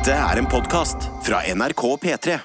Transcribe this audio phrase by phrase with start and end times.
[0.00, 2.38] Dette er en podkast fra NRK P3.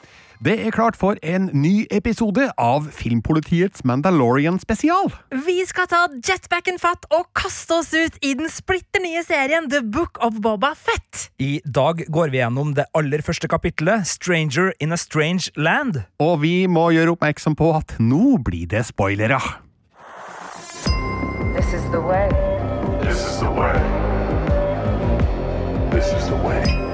[0.44, 5.08] Det er klart for en ny episode av Filmpolitiets Mandalorian spesial.
[5.32, 9.80] Vi skal ta jetpacken fatt og kaste oss ut i den splitter nye serien The
[9.80, 11.30] Book of Boba Fett.
[11.40, 16.04] I dag går vi gjennom det aller første kapittelet, Stranger in a Strange Land.
[16.20, 19.40] Og vi må gjøre oppmerksom på at nå blir det spoilere.
[21.56, 22.28] This is the way.
[23.00, 23.80] This is the way.
[25.96, 26.85] This is the way.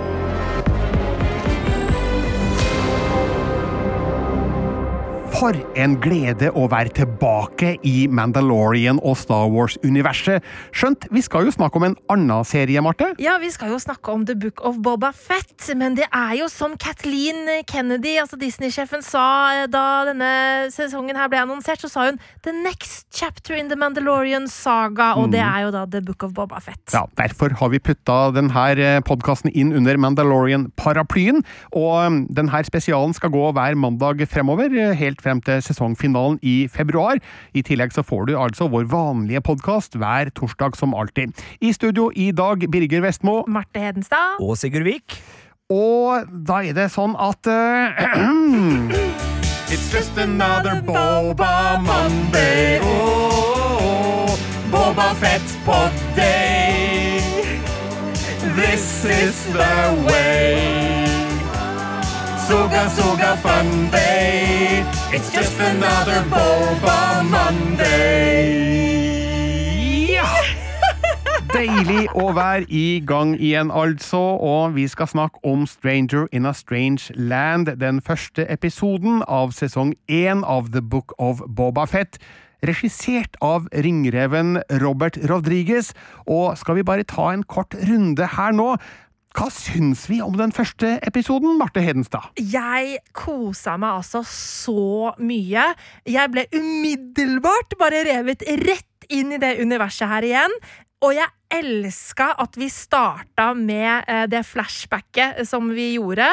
[5.42, 10.46] For en glede å være tilbake i Mandalorian og Star Wars-universet.
[10.70, 13.08] Skjønt, vi skal jo snakke om en annen serie, Marte.
[13.18, 16.46] Ja, Vi skal jo snakke om The Book of Boba Fett, men det er jo
[16.52, 19.24] som Kathleen Kennedy, altså Disney-sjefen, sa
[19.64, 20.30] eh, da denne
[20.70, 25.34] sesongen her ble annonsert, så sa hun The next chapter in the Mandalorian saga, og
[25.34, 26.84] det er jo da The Book of Boba Fett.
[26.94, 31.42] Ja, Derfor har vi putta denne podkasten inn under Mandalorian-paraplyen.
[31.74, 36.68] Og um, denne spesialen skal gå hver mandag fremover, eh, helt frem til sesongfinalen i
[36.68, 37.22] februar.
[37.56, 41.32] I tillegg så får du altså vår vanlige podkast hver torsdag som alltid.
[41.62, 43.46] I studio i dag Birger Vestmo.
[43.48, 44.42] Marte Hedenstad.
[44.44, 45.22] Og Sigurd Vik.
[45.72, 47.96] Og da er det sånn at uh,
[49.72, 52.80] It's just another Boba Monday.
[52.84, 54.38] Oh,
[54.70, 55.78] Boba Fett på
[56.14, 57.22] day.
[58.56, 61.06] This is the way.
[62.48, 65.01] Soga Soga Fun Day.
[65.14, 68.48] It's just another Boba Monday.
[70.08, 70.24] Ja!
[71.52, 74.22] Deilig å være i gang igjen, altså.
[74.40, 79.92] Og vi skal snakke om Stranger in a Strange Land, den første episoden av sesong
[80.08, 82.16] én av The Book of Boba Fett.
[82.64, 85.92] Regissert av ringreven Robert Rodriguez.
[86.24, 88.78] Og skal vi bare ta en kort runde her nå?
[89.32, 92.34] Hva syns vi om den første episoden, Marte Hedenstad?
[92.36, 95.70] Jeg kosa meg altså så mye.
[96.04, 100.58] Jeg ble umiddelbart bare revet rett inn i det universet her igjen.
[101.02, 106.28] Og jeg elska at vi starta med eh, det flashbacket som vi gjorde,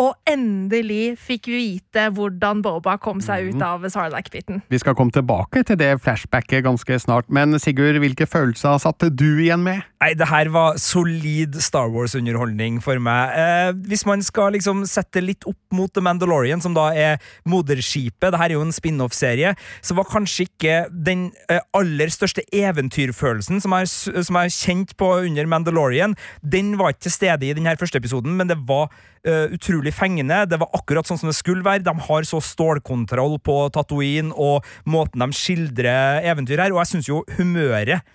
[0.00, 4.62] og endelig fikk vi vite hvordan Boba kom seg ut av Sarlacc-biten.
[4.72, 9.26] Vi skal komme tilbake til det flashbacket ganske snart, men Sigurd, hvilke følelser satte du
[9.44, 9.82] igjen med?
[10.00, 13.36] Nei, det her var solid Star Wars-underholdning for meg.
[13.36, 18.32] Eh, hvis man skal liksom sette litt opp mot The Mandalorian, som da er moderskipet,
[18.32, 19.52] det her er jo en spin-off-serie,
[19.84, 24.56] så var kanskje ikke den eh, aller største eventyrfølelsen som jeg, har- som jeg har
[24.56, 28.56] kjent på under Mandalorian, den var ikke til stede i denne første episoden, men det
[28.68, 28.88] var
[29.26, 30.44] uh, utrolig fengende.
[30.46, 31.82] Det var akkurat sånn som det skulle være.
[31.82, 37.10] De har så stålkontroll på Tatooine og måten de skildrer eventyr her, og jeg syns
[37.10, 38.06] jo humøret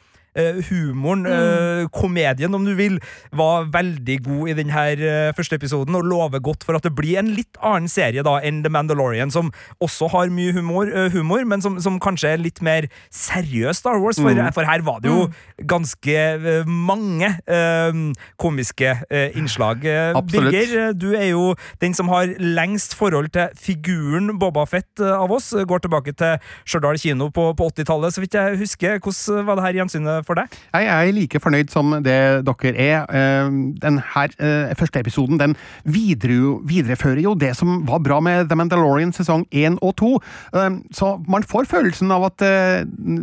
[0.69, 2.99] humoren, eh, komedien om du vil,
[3.35, 7.19] var veldig god i denne eh, første episoden, og lover godt for at det blir
[7.21, 9.51] en litt annen serie da enn The Mandalorian, som
[9.83, 13.99] også har mye humor, eh, humor men som, som kanskje er litt mer seriøs Star
[14.01, 15.27] Wars, for, for her var det jo
[15.69, 18.01] ganske eh, mange eh,
[18.41, 19.85] komiske eh, innslag.
[19.85, 20.51] Eh, Absolutt.
[20.51, 25.13] Birger, eh, du er jo den som har lengst forhold til figuren Boba Fett eh,
[25.13, 25.51] av oss.
[25.67, 26.37] Går tilbake til
[26.67, 28.99] Stjørdal kino på, på 80-tallet, så vidt jeg husker.
[29.03, 30.53] Hvordan var det her gjensynet for deg?
[30.75, 32.17] Jeg er like fornøyd som det
[32.47, 33.07] dere er.
[33.07, 33.49] Eh,
[33.81, 35.55] Den her eh, første episoden den
[35.87, 40.11] videre, viderefører jo det som var bra med The Mandalorian sesong 1 og 2.
[40.53, 42.43] Eh, Så man får følelsen av at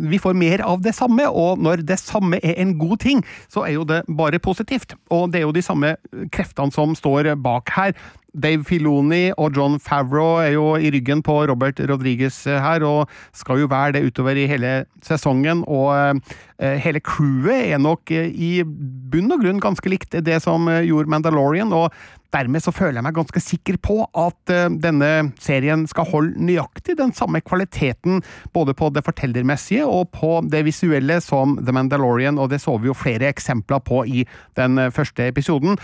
[0.09, 3.65] vi får mer av det samme, og når det samme er en god ting, så
[3.65, 4.95] er jo det bare positivt.
[5.13, 5.95] Og det er jo de samme
[6.31, 7.93] kreftene som står bak her.
[8.35, 13.11] Dave Filoni og John Favreau er jo i ryggen på Robert Rodriguez eh, her, og
[13.35, 14.73] skal jo være det utover i hele
[15.05, 15.63] sesongen.
[15.67, 20.67] Og eh, hele crewet er nok eh, i bunn og grunn ganske likt det som
[20.83, 21.93] gjorde Mandalorian, og
[22.35, 24.51] dermed så føler jeg meg ganske sikker på at
[24.83, 28.19] denne serien skal holde nøyaktig den samme kvaliteten,
[28.51, 32.91] både på det fortellermessige og på det visuelle som The Mandalorian, og det så vi
[32.91, 34.25] jo flere eksempler på i
[34.59, 35.79] den første episoden.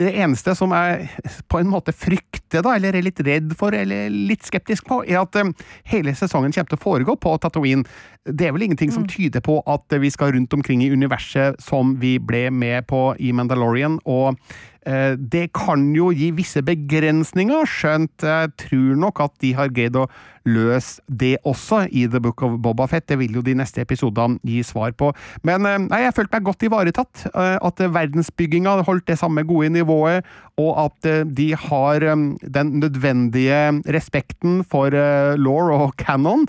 [0.00, 1.10] Det eneste som jeg
[1.52, 5.18] på en måte frykter, da, eller er litt redd for, eller litt skeptisk på, er
[5.20, 5.50] at eh,
[5.92, 7.84] hele sesongen kommer til å foregå på Tatooine.
[8.28, 11.94] Det er vel ingenting som tyder på at vi skal rundt omkring i universet som
[12.02, 14.36] vi ble med på i Mandalorian, og
[14.84, 19.96] eh, det kan jo gi visse begrensninger, skjønt jeg tror nok at de har greid
[19.96, 20.04] å
[20.48, 23.04] løse det også i The Book of Boba Fett.
[23.10, 25.10] Det vil jo de neste episodene gi svar på.
[25.44, 27.26] Men eh, nei, jeg følte meg godt ivaretatt.
[27.32, 30.24] eh, At verdensbygginga holdt det samme gode nivået,
[30.60, 32.24] og at eh, de har eh,
[32.56, 33.60] den nødvendige
[33.92, 36.46] respekten for eh, law og canon,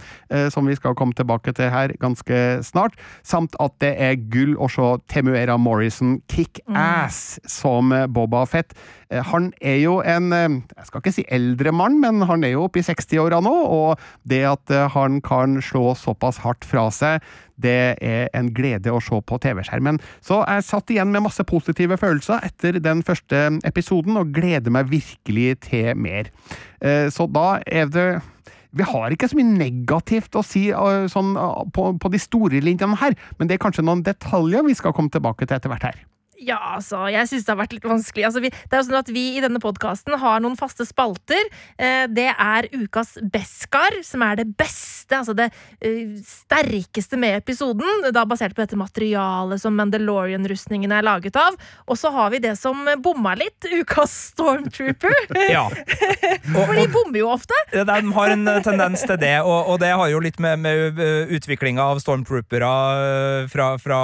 [0.54, 2.96] som vi skal komme tilbake til slutte her ganske snart.
[3.24, 8.74] Samt at det er gull å se Temuera Morrison kick ass som Boba Fett.
[9.12, 12.56] Eh, Han er jo en eh, jeg skal ikke si eldre mann, men han er
[12.56, 16.90] jo oppe i 60-åra nå, og det at eh, han kan slå såpass hardt fra
[16.92, 17.22] seg,
[17.62, 20.00] det er en glede å se på TV-skjermen.
[20.26, 24.90] Så jeg satt igjen med masse positive følelser etter den første episoden, og gleder meg
[24.90, 26.32] virkelig til mer.
[26.82, 28.08] Så da er det
[28.78, 32.62] vi har ikke så mye negativt å si eh, sånn, eh, på, på de store
[32.64, 35.90] linjene her, men det er kanskje noen detaljer vi skal komme tilbake til etter hvert
[35.92, 36.00] her.
[36.42, 38.26] Ja, altså, jeg syns det har vært litt vanskelig.
[38.26, 41.42] Altså, vi, det er jo sånn at Vi i denne podkasten har noen faste spalter.
[41.78, 45.50] Eh, det er ukas Beskar, som er det beste, altså det
[45.84, 48.08] eh, sterkeste med episoden.
[48.16, 51.58] Da basert på dette materialet som Mandalorian-rustningen er laget av.
[51.86, 55.14] Og så har vi det som bomma litt, ukas Stormtrooper.
[55.52, 55.66] Ja.
[56.54, 57.56] For de bommer jo ofte.
[57.74, 61.02] de har en eh, tendens til det, og, og det har jo litt med, med
[61.36, 62.70] utviklinga av stormtroopere
[63.02, 64.02] eh, fra, fra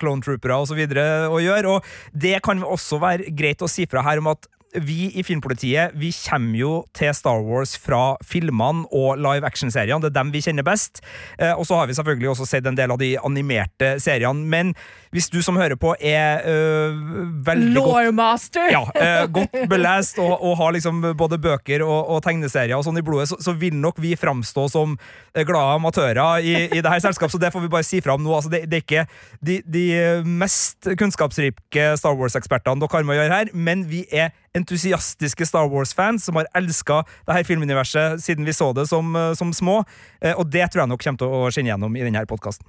[0.00, 0.80] clone troopere osv.
[0.80, 1.72] å gjøre.
[1.72, 1.75] Og
[2.12, 6.10] det kan også være greit å si fra her om at vi i Filmpolitiet vi
[6.12, 10.00] kommer jo til Star Wars fra filmene og live action-seriene.
[10.02, 11.00] Det er dem vi kjenner best.
[11.38, 14.44] Eh, og så har vi selvfølgelig også sett en del av de animerte seriene.
[14.46, 14.74] Men
[15.14, 16.98] hvis du som hører på er øh,
[17.46, 22.76] veldig godt ja, øh, godt belest og, og har liksom både bøker og, og tegneserier
[22.76, 24.96] og sånn i blodet, så, så vil nok vi framstå som
[25.36, 28.24] glade amatører i, i det her selskapet, så det får vi bare si fra om
[28.24, 28.34] nå.
[28.36, 29.06] Altså, det, det er ikke
[29.44, 29.86] de, de
[30.26, 35.68] mest kunnskapsrike Star Wars-ekspertene dere har med å gjøre her, men vi er entusiastiske Star
[35.72, 39.84] Wars-fans som har elska her filmuniverset siden vi så det som, eh, som små,
[40.20, 42.66] eh, og det tror jeg nok kommer til å skinne gjennom i denne podkasten.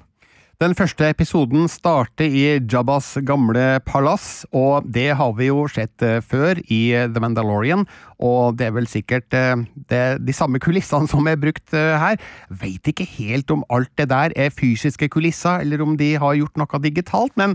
[0.57, 6.17] Den første episoden starter i Jabbas gamle palass, og det har vi jo sett eh,
[6.17, 7.85] før i The Mandalorian,
[8.17, 12.17] og det er vel sikkert de samme kulissene som er brukt her.
[12.49, 16.57] Veit ikke helt om alt det der er fysiske kulisser, eller om de har gjort
[16.57, 17.53] noe digitalt, men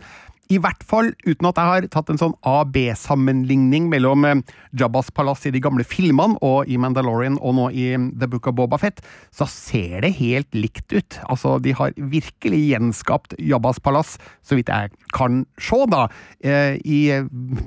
[0.51, 4.41] i hvert fall, uten at jeg har tatt en sånn A-B-sammenligning mellom eh,
[4.79, 8.49] Jabbas palass i de gamle filmene og i Mandalorian og nå i mm, The Book
[8.51, 9.01] of Boba Fett,
[9.35, 11.21] så ser det helt likt ut.
[11.31, 16.07] Altså, de har virkelig gjenskapt Jabbas palass, så vidt jeg kan se, da,
[16.45, 17.01] eh, i,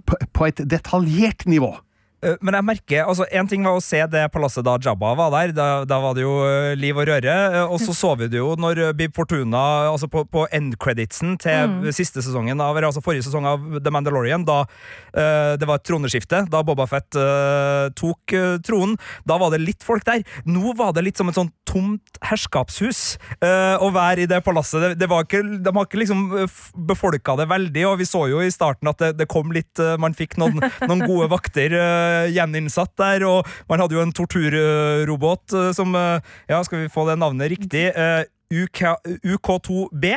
[0.06, 1.74] på, på et detaljert nivå.
[2.26, 5.34] Eh, Men jeg merker, altså En ting var å se det palasset da Jabba var
[5.34, 5.54] der.
[5.56, 7.36] Da, da var det jo eh, liv og røre.
[7.62, 11.92] eh, Og så så vi det jo når Bib Fortuna Altså på, på end-creditsen til
[11.96, 16.42] siste sesongen av, altså forrige sesong av The Mandalorian, da uh, det var et troneskifte,
[16.52, 18.96] da Boba Fett eh, tok uh, tronen,
[19.28, 20.24] da var det litt folk der.
[20.48, 23.02] Nå var det litt som et sånn tomt herskapshus
[23.42, 24.82] å være i det palasset.
[24.82, 26.22] Det, det var ikke, de har ikke liksom
[26.88, 30.16] befolka det veldig, og vi så jo i starten at det, det kom litt Man
[30.18, 31.76] fikk noen, noen gode vakter
[32.34, 37.08] gjeninnsatt der, og man hadde jo en torturrobot eh, som eh, Ja, skal vi få
[37.10, 37.88] det navnet riktig?
[37.92, 38.24] Eh,
[38.54, 38.82] UK,
[39.26, 40.12] UK2B.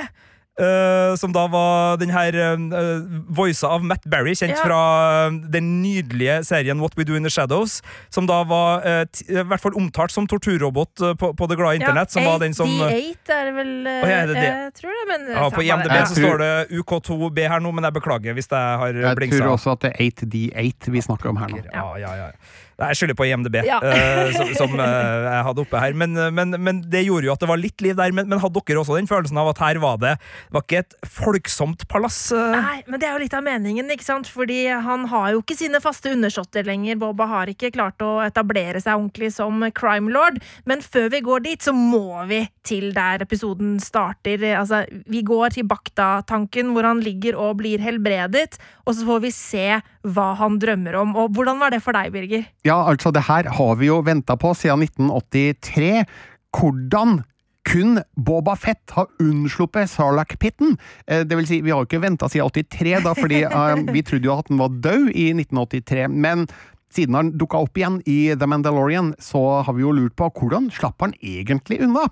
[0.58, 4.64] Eh, som da var den her uh, voisa av Matt Berry, kjent Ja.
[4.64, 4.80] fra
[5.28, 7.78] uh, den nydelige serien What We Do In The Shadows.
[8.10, 11.56] Som da var eh, t i hvert fall omtalt som torturrobot eh, på, på det
[11.60, 12.10] glade internett.
[12.10, 12.68] som var den som...
[12.88, 14.46] eh, 88 er vel eh, Å, ja, er det det?
[14.48, 16.52] Jeg tror det, men Ja, på IMDb så står det
[16.82, 20.10] UK2B her nå, men jeg beklager hvis jeg har Jeg tror også at det er
[20.12, 21.62] 8D8 vi snakker om her nå.
[21.72, 22.30] Ja, ja, ja.
[22.78, 23.80] Nei, Jeg skylder på IMDb, Ja.
[23.82, 25.96] uh, som, som uh, jeg hadde oppe her.
[25.98, 28.14] Men, men, men det gjorde jo at det var litt liv der.
[28.14, 30.80] Men, men hadde dere også den følelsen av at her var det det var ikke
[30.84, 32.18] et folksomt palass?
[32.32, 32.52] Uh?
[32.54, 34.30] Nei, men det er jo litt av meningen, ikke sant?
[34.30, 36.98] Fordi han har jo ikke sine faste undersåtter lenger.
[37.00, 40.38] Boba har ikke klart å etablere seg ordentlig som crime lord.
[40.68, 44.42] Men før vi går dit, så må vi til der episoden starter.
[44.58, 48.58] Altså, vi går til Bakta-tanken, hvor han ligger og blir helbredet.
[48.86, 49.66] Og så får vi se
[50.08, 51.14] hva han drømmer om.
[51.20, 52.46] Og hvordan var det for deg, Birger?
[52.68, 56.04] Ja, altså, det her har vi jo venta på siden 1983.
[56.52, 57.22] Hvordan
[57.68, 60.76] kun Boba Fett har unnsluppet Sarlacc-pitten.
[61.06, 64.02] Eh, Det vil si, vi har jo ikke venta siden 83, da, fordi eh, vi
[64.02, 66.08] trodde jo at den var død i 1983.
[66.08, 66.46] Men
[66.92, 70.70] siden han dukka opp igjen i The Mandalorian, så har vi jo lurt på hvordan
[70.72, 72.06] slapp han egentlig unna?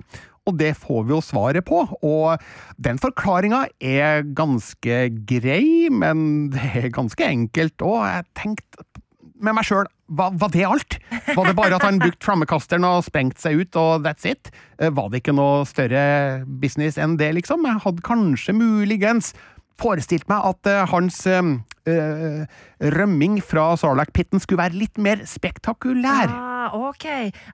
[0.46, 2.44] Og det får vi jo svaret på, og
[2.78, 8.86] den forklaringa er ganske grei, men det er ganske enkelt, og jeg tenkte
[9.42, 10.98] med meg sjøl var, var det alt?
[11.34, 14.52] Var det bare at han brukte flammekasteren og sprengte seg ut, og that's it?
[14.78, 17.66] Eh, Var det ikke noe større business enn det, liksom?
[17.66, 19.32] Jeg hadde kanskje muligens
[19.82, 21.42] forestilt meg at eh, hans eh,
[22.80, 26.33] rømming fra Sarlacc-pitten skulle være litt mer spektakulær.
[26.33, 27.06] Ah, ok.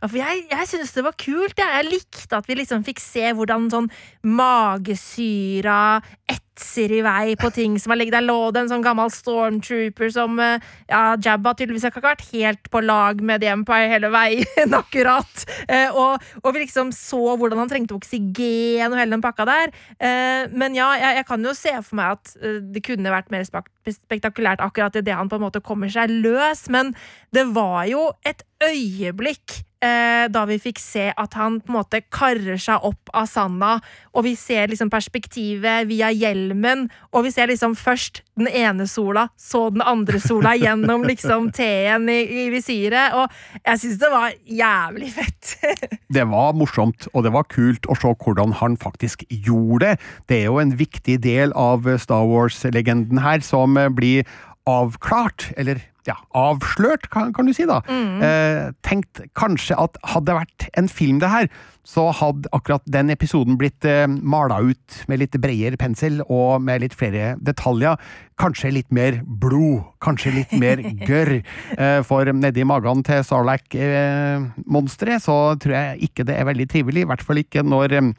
[0.03, 1.59] For jeg, jeg syns det var kult.
[1.59, 3.91] Jeg, jeg likte at vi liksom fikk se hvordan sånn
[4.27, 6.01] magesyra
[6.33, 10.13] etser i vei på ting som har ligget Der lå det en sånn gammel stormtrooper
[10.13, 14.11] som eh, ja, Jabba tydeligvis ikke har vært helt på lag med The Empire hele
[14.13, 15.47] veien, akkurat.
[15.67, 19.77] Eh, og, og vi liksom så hvordan han trengte oksygen og hele den pakka der.
[19.99, 22.35] Eh, men ja, jeg, jeg kan jo se for meg at
[22.75, 26.69] det kunne vært mer spak spektakulært akkurat idet han på en måte kommer seg løs,
[26.71, 26.95] men
[27.35, 32.03] det var jo et øyeblikk eh, da vi fikk se at han på en måte
[32.13, 33.75] karrer seg opp av sanda,
[34.13, 39.27] og vi ser liksom perspektivet via hjelmen, og vi ser liksom først den ene sola,
[39.37, 44.39] så den andre sola gjennom liksom T-en i, i visiret, og jeg syns det var
[44.63, 45.57] jævlig fett.
[46.13, 50.09] Det var morsomt, og det var kult å se hvordan han faktisk gjorde det.
[50.29, 54.29] Det er jo en viktig del av Star Wars-legenden her, som blir
[54.69, 57.81] avklart, eller ja, avslørt, kan, kan du si da.
[57.89, 61.49] Eh, tenkt kanskje at hadde det vært en film det her,
[61.87, 66.83] så hadde akkurat den episoden blitt eh, mala ut med litt bredere pensel og med
[66.85, 67.99] litt flere detaljer.
[68.39, 71.41] Kanskje litt mer blod, kanskje litt mer gørr.
[71.77, 77.11] Eh, for nedi magen til Sarlacc-monsteret så tror jeg ikke det er veldig trivelig, i
[77.11, 78.13] hvert fall ikke når eh,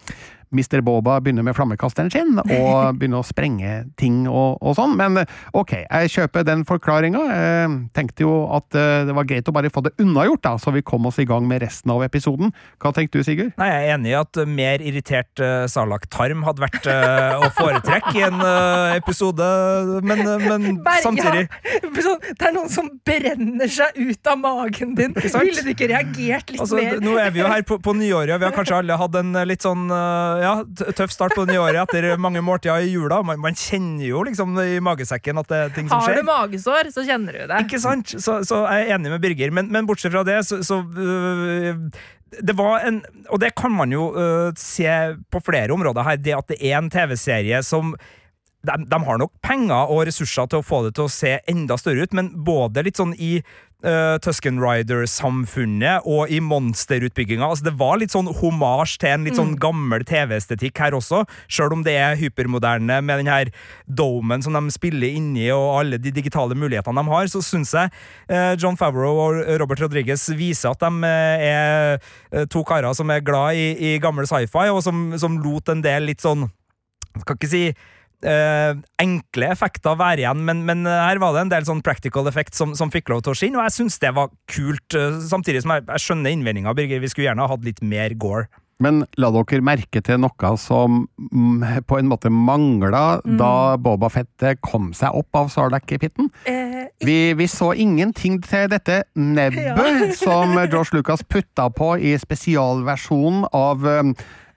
[0.54, 0.82] Mr.
[0.86, 4.96] Boba begynner med flammekasteren sin og begynner å sprenge ting og, og sånn.
[5.00, 5.24] Men
[5.58, 7.24] ok, jeg kjøper den forklaringa.
[7.34, 10.74] Jeg tenkte jo at eh, det var greit å bare få det unnagjort, da, så
[10.76, 12.54] vi kom oss i gang med resten av episoden.
[12.82, 13.54] Hva tenkte du, Sigurd?
[13.60, 18.14] Nei, Jeg er enig i at mer irritert uh, Salak-tarm hadde vært uh, å foretrekke
[18.20, 19.48] i en uh, episode,
[20.06, 24.94] men, eh, men samtidig ja, sånn, det er noen som brenner seg ut av magen
[24.98, 25.16] din.
[25.16, 27.00] Ville du ikke reagert litt Altså, mer?
[27.04, 29.34] nå er vi jo her på, på nyåret, og vi har kanskje alle hatt en
[29.40, 30.54] eh, litt sånn eh, ja,
[30.96, 33.22] tøff start på nyåret etter mange måltider i jula.
[33.26, 36.20] Man, man kjenner jo liksom i magesekken at det er ting som skjer.
[36.20, 37.62] Har du magesår, så kjenner du det.
[37.66, 38.16] Ikke sant?
[38.16, 41.88] Så, så jeg er enig med Birger, men, men bortsett fra det, så, så øh,
[42.42, 44.90] det var en, og det kan man jo øh, se
[45.32, 47.96] på flere områder her, det at det er en TV-serie som
[48.64, 51.78] de, de har nok penger og ressurser til å få det til å se enda
[51.80, 53.36] større ut, men både litt sånn i
[53.86, 57.46] uh, Tusken Rider-samfunnet og i monsterutbygginga.
[57.46, 61.78] Altså, det var litt sånn homasj til en litt sånn gammel TV-estetikk her også, sjøl
[61.78, 63.52] om det er hypermoderne med den her
[63.86, 67.94] domen som de spiller inni, og alle de digitale mulighetene de har, så syns jeg
[68.32, 73.24] uh, John Favreau og Robert Rodriguez viser at de uh, er to karer som er
[73.26, 76.48] glad i, i gammel sci-fi, og som, som lot en del litt sånn
[77.22, 77.66] Skal ikke si
[78.24, 82.28] eh, enkle effekter være igjen, men, men eh, her var det en del sånn practical
[82.32, 84.98] effect som, som fikk lov til å skinne, og jeg syns det var kult.
[84.98, 87.04] eh, samtidig som jeg, jeg skjønner innvendinga, Birger.
[87.04, 88.50] Vi skulle gjerne ha hatt litt mer gore.
[88.84, 94.44] Men la dere merke til noe som mm, på en måte mangla da Boba Fett
[94.66, 96.28] kom seg opp av Sarlacc-pitten?
[96.50, 103.46] Eh, Vi, vi så ingenting til dette nebbet som George Lucas putta på i spesialversjonen
[103.54, 103.88] av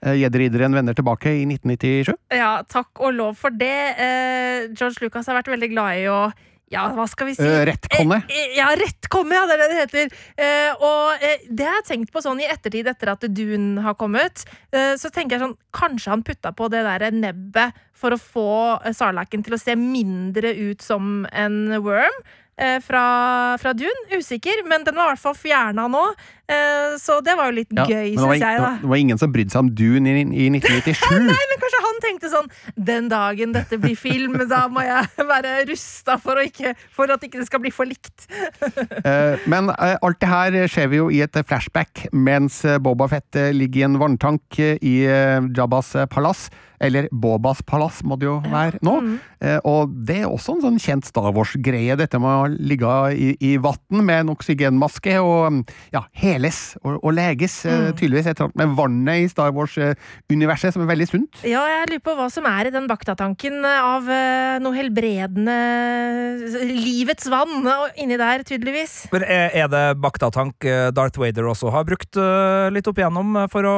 [0.01, 2.13] eh, Jedi-ridderen vender tilbake i 1997.
[2.35, 3.79] ja, takk og lov for det.
[3.97, 6.21] Eh, George Lucas har vært veldig glad i å
[6.67, 7.45] ja, hva skal vi si?
[7.47, 10.09] Eh, eh, ja, rettkomme, ja, det er det det heter.
[10.83, 14.43] Og det har jeg tenkt på sånn i ettertid, etter at Dune har kommet.
[14.99, 18.49] Så tenker jeg sånn, kanskje han putta på det der nebbet for å få
[18.91, 22.19] sarlaken til å se mindre ut som en worm.
[22.57, 24.07] Eh, Fra, fra Dune.
[24.17, 26.03] Usikker, men den var i hvert fall fjerna nå.
[26.47, 28.69] Eh, Så det var jo litt Ja, gøy, syns jeg, da.
[28.81, 31.25] det var ingen som brydde seg om Dune i, i 1997.
[31.27, 32.47] Men kanskje han tenkte sånn
[32.89, 37.41] Den dagen dette blir film, da må jeg være rusta for, ikke, for at ikke
[37.41, 38.27] det skal bli for likt.
[39.07, 43.81] Eh, Men alt det her skjer vi jo i et flashback mens Boba Fett ligger
[43.83, 44.95] i en vanntank i
[45.55, 46.47] Jabbas palass.
[46.79, 48.95] Eller Bobas palass, må det jo være nå.
[49.41, 53.29] Eh, Og det er også en sånn kjent Star Wars-greie, dette med å ligge i,
[53.41, 55.61] i vann med en oksygenmaske og mm,
[55.93, 57.59] ja, heles og, og leges.
[57.65, 57.93] mm.
[57.99, 61.41] Tydeligvis et eller annet med vannet i Star Wars-universet som er veldig sunt.
[61.47, 65.57] Ja, jeg lurer på hva som er i den baktatanken av eh, noe helbredende
[66.77, 67.67] Livets vann
[67.99, 69.07] inni der, tydeligvis.
[69.13, 73.35] Men Er er det baktatank eh, Darth Vader også har brukt eh, litt opp igjennom
[73.43, 73.75] eh, for å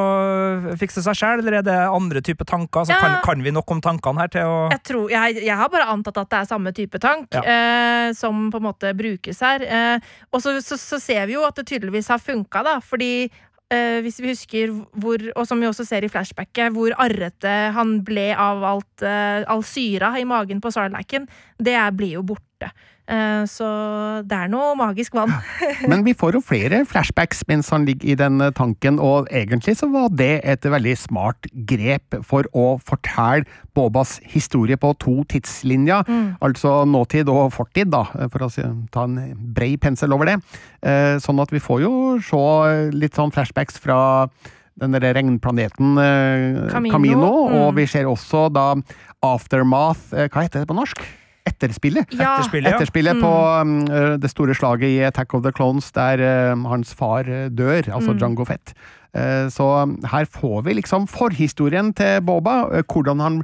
[0.80, 2.86] fikse seg sjæl, eller er det andre type tanker?
[2.86, 3.00] Så Ja.
[3.00, 5.88] kan, kan vi nok om tankene her til å Jeg, tror, jeg, jeg har bare
[5.94, 7.42] antatt at det er samme type tank Ja.
[7.44, 9.64] eh, som på en måte brukes her.
[9.66, 13.30] Eh, og så, så, så ser vi jo at det tydeligvis har funka, da, fordi
[13.74, 18.00] eh, hvis vi husker hvor, og som vi også ser i flashbacket, hvor arrete han
[18.06, 22.72] ble av alt, eh, all syra i magen på Sarlacken, det blir jo borte.
[23.10, 23.66] Eh, Så
[24.30, 25.32] det er noe magisk vann.
[25.90, 29.74] Men vi får jo flere flashbacks mens han ligger i den eh, tanken, og egentlig
[29.80, 36.04] så var det et veldig smart grep for å fortelle Bobas historie på to tidslinjer,
[36.44, 38.50] altså nåtid og fortid, da, for å
[38.92, 39.18] ta en
[39.56, 40.38] brei pensel over det.
[40.84, 42.44] Eh, Sånn at vi får jo se
[42.94, 44.28] litt sånn flashbacks fra
[44.80, 46.92] den der regnplaneten eh, Camino.
[46.94, 47.76] Camino, og Mm.
[47.82, 48.74] vi ser også da
[49.24, 51.02] Aftermath, eh, hva heter det på norsk?
[51.50, 52.14] Etterspillet.
[52.16, 52.78] Ja, Etterspillet, ja.
[52.78, 56.22] Etterspillet på um, eh, det store slaget i Attack of the Clones, der
[56.54, 58.74] um, hans far dør, altså Jango Fett.
[59.16, 63.40] Uh, så um, her får vi liksom forhistorien til Boba, uh, hvordan han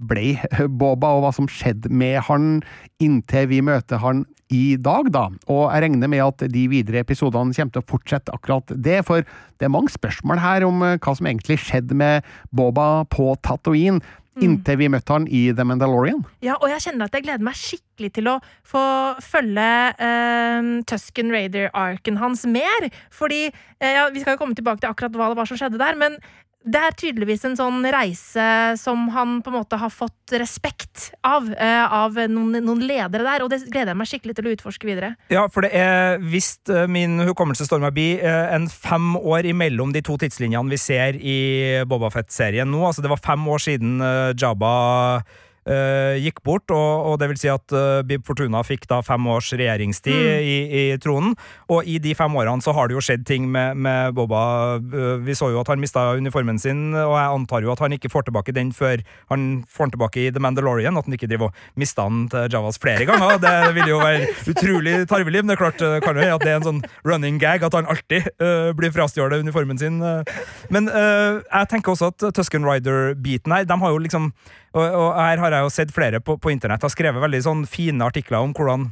[0.00, 0.36] ble
[0.80, 2.60] Boba, og hva som skjedde med han
[3.02, 5.28] inntil vi møter han i dag, da.
[5.50, 9.22] Og jeg regner med at de videre episodene kommer til å fortsette akkurat det, for
[9.22, 14.02] det er mange spørsmål her om hva som egentlig skjedde med Boba på Tatooine.
[14.38, 16.20] Inntil vi møtte han i The Mandalorian.
[16.44, 18.82] Ja, og jeg kjenner at jeg gleder meg skikkelig til å få
[19.26, 19.66] følge
[19.98, 22.86] eh, Tusken Raider-arken hans mer.
[23.10, 25.82] Fordi eh, ja, Vi skal jo komme tilbake til akkurat hva det var som skjedde
[25.82, 26.16] der, men
[26.60, 31.48] det er tydeligvis en sånn reise som han på en måte har fått respekt av,
[31.48, 34.88] uh, av noen, noen ledere der, og det gleder jeg meg skikkelig til å utforske
[34.88, 35.14] videre.
[35.32, 39.48] Ja, for det er, hvis eh, min hukommelse står meg bi, uh, en fem år
[39.48, 41.38] imellom de to tidslinjene vi ser i
[41.88, 42.84] Bobafett-serien nå.
[42.84, 43.96] Altså, det var fem år siden
[44.36, 44.74] Jabba
[45.68, 49.26] eh, gikk bort, og, og det vil si at uh, Bib Fortuna fikk da fem
[49.30, 51.34] års regjeringstid i, i tronen.
[51.72, 54.42] Og i de fem årene så har det jo skjedd ting med, med Boba.
[54.80, 57.96] Uh, Vi så jo at han mista uniformen sin, og jeg antar jo at han
[57.96, 59.02] ikke får tilbake den før
[59.32, 60.98] han får den tilbake i The Mandalorian.
[60.98, 63.38] At han ikke driver og mister den til Javas flere ganger.
[63.42, 66.60] Det vil jo være utrolig tarvelig, men det er klart kan jo at det er
[66.60, 68.28] en sånn running gag at han alltid
[68.76, 70.00] blir frastjålet uniformen sin.
[70.72, 74.30] Men jeg tenker også at Tusken Rider-biten her, de har jo liksom
[74.76, 77.64] og, og her har jeg jo sett flere på, på internett har skrevet veldig sånn
[77.70, 78.90] fine artikler om hvordan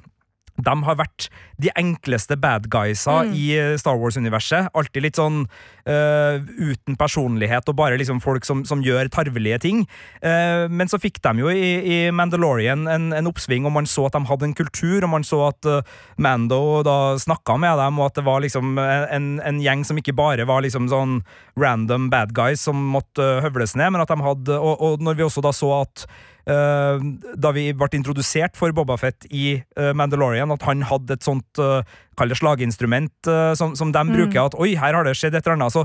[0.59, 1.29] de har vært
[1.63, 3.35] de enkleste bad guysa Mm.
[3.35, 4.69] i eh, Star Wars-universet.
[4.75, 5.47] Alltid litt sånn
[5.89, 9.85] uh, uten personlighet og bare liksom folk som, som gjør tarvelige ting.
[10.23, 14.07] Uh, men så fikk de jo i, i Mandalorian en, en oppsving, og man så
[14.09, 17.99] at de hadde en kultur, og man så at uh, Mando da snakka med dem,
[17.99, 21.21] og at det var liksom en, en gjeng som ikke bare var liksom sånn
[21.59, 25.25] random bad guys som måtte høvles ned, men at de hadde Og, og når vi
[25.27, 26.07] også da så at
[26.49, 31.83] da vi ble introdusert for Bobafett i eh, Mandalorian, at han hadde et sånt uh,
[32.19, 34.41] Kall det slaginstrument eh, som, som de bruker.
[34.41, 35.75] At oi, her har det skjedd et eller annet.
[35.77, 35.85] Så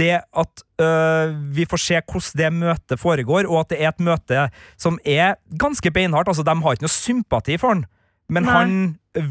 [0.00, 4.02] det at uh, vi får se hvordan det møtet foregår, og at det er et
[4.08, 4.48] møte
[4.80, 6.32] som er ganske beinhardt.
[6.32, 7.84] Altså, de har ikke noe sympati for han.
[8.28, 8.56] Men Nei.
[8.56, 8.72] han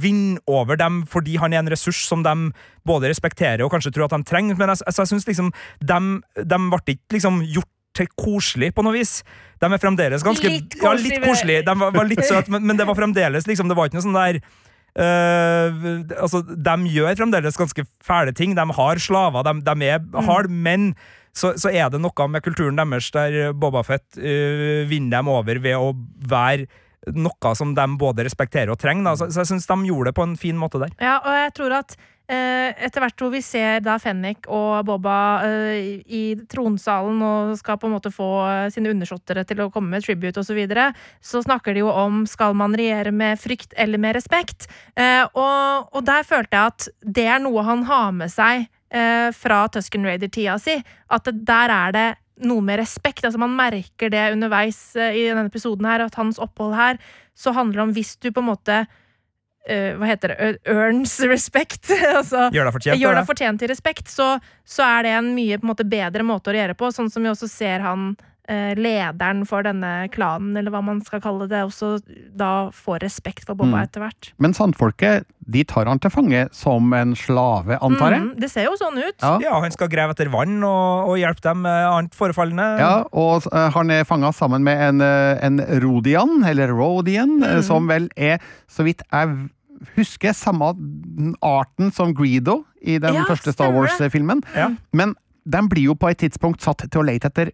[0.02, 2.34] vinner over dem fordi han er en ressurs som de
[2.88, 4.58] både respekterer og kanskje tror at de trenger.
[4.58, 6.00] Men jeg, altså, jeg synes liksom de,
[6.42, 9.20] de ble ikke liksom gjort til koselig på noe vis.
[9.62, 11.64] De er fremdeles ganske Litt Ja, litt koselig.
[11.66, 14.08] De var, var litt søte, men, men det var fremdeles liksom Det var ikke noe
[14.10, 14.42] sånn der
[14.98, 18.56] Uh, altså, De gjør fremdeles ganske fæle ting.
[18.58, 20.88] De har slaver, de, de er harde, men
[21.38, 25.78] så, så er det noe med kulturen deres der Bobafett uh, vinner dem over ved
[25.78, 25.92] å
[26.26, 26.66] være
[27.16, 29.16] noe som de både respekterer og trenger.
[29.16, 30.94] Så, så jeg syns de gjorde det på en fin måte der.
[31.00, 31.96] Ja, og jeg tror at
[32.28, 35.18] eh, etter hvert hvor vi ser da Fennik og Boba
[35.48, 39.70] eh, i- i tronsalen og skal på en måte få eh, sine undersåttere til å
[39.72, 40.90] komme med tribute osv., så, videre,
[41.24, 44.68] så snakker de jo om skal man regjere med frykt eller med respekt.
[44.96, 46.90] Eh, og, og der følte jeg at
[47.20, 50.78] det er noe han har med seg eh, fra Tusken Raider-tida si.
[51.10, 52.08] At der er det
[52.44, 53.26] noe med respekt.
[53.26, 57.02] Altså Man merker det underveis eh, i denne episoden her, at hans opphold her
[57.38, 58.78] så handler det om hvis du på en måte
[59.70, 61.92] uh, hva heter det, earns respect.
[62.20, 63.02] altså, Gjør deg fortjent.
[63.02, 64.32] gjør deg fortjent til respekt, så,
[64.66, 66.90] så er det en mye på en måte, bedre måte å regjere på.
[66.96, 68.16] Sånn som vi også ser han
[68.48, 71.98] lederen for denne klanen, eller hva man skal kalle det, også
[72.38, 73.84] da får respekt for Boba Mm.
[73.84, 74.30] etter hvert.
[74.40, 78.22] Men sandfolket de tar han til fange som en slave, antar jeg.
[78.22, 79.16] Mm, det ser jo sånn ut.
[79.22, 79.38] Ja.
[79.44, 82.80] Ja, han skal grave etter vann og, og hjelpe dem med annet forefallende.
[82.80, 87.56] Ja, og uh, han er fanga sammen med en, eh, en Rodian, eller Rodian, eh,
[87.60, 87.64] Mhm.
[87.64, 89.50] som vel er, så vidt jeg
[89.96, 90.72] husker, samme
[91.44, 93.72] arten som Greedo i den Ja, første Star.
[93.72, 94.44] Wars-filmen.
[94.56, 94.72] Ja.
[94.94, 95.16] Men
[95.48, 97.52] de blir jo på et tidspunkt satt til å lete etter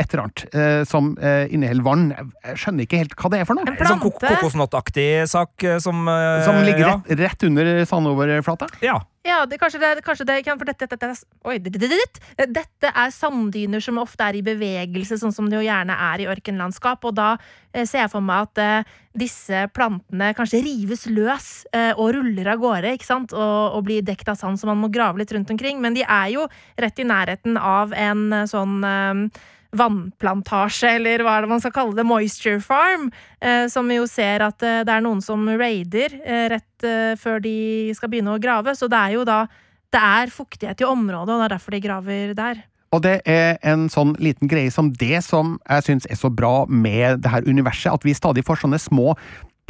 [0.00, 2.08] et eller annet eh, som eh, inneholder vann.
[2.44, 3.68] Jeg skjønner ikke helt hva det er for noe.
[3.68, 4.40] En En sånn kok plante.
[4.40, 6.96] kokosnøttaktig sak eh, som eh, Som ligger ja.
[7.04, 8.68] rett, rett under sandoverflata.
[8.84, 8.98] Ja.
[9.20, 12.20] Ja, det, kanskje, det, kanskje det kan, for dette, dette, er- oi, det- det- det-
[12.38, 16.22] det- dette er sanddyner som ofte er i bevegelse, sånn som det jo gjerne er
[16.24, 17.04] i ørkenlandskap.
[17.04, 17.36] Og da
[17.74, 18.82] eh, ser jeg for meg at eh,
[19.14, 23.34] disse plantene kanskje rives løs eh, og ruller av gårde, ikke sant?
[23.36, 25.82] Og, og blir dekt av sand, så man må grave litt rundt omkring.
[25.84, 26.48] Men de er jo
[26.80, 29.40] rett i nærheten av en eh, sånn eh,
[29.76, 33.08] vannplantasje, eller hva er det man skal kalle det, moisture farm,
[33.40, 37.42] eh, som jo ser at eh, det er noen som raider eh, rett eh, før
[37.44, 37.56] de
[37.96, 38.74] skal begynne å grave.
[38.78, 39.44] Så det er jo da
[39.90, 42.66] det er fuktighet i området, og det er derfor de graver der.
[42.90, 46.64] Og det er en sånn liten greie som det som jeg syns er så bra
[46.66, 49.14] med det her universet, at vi stadig får sånne små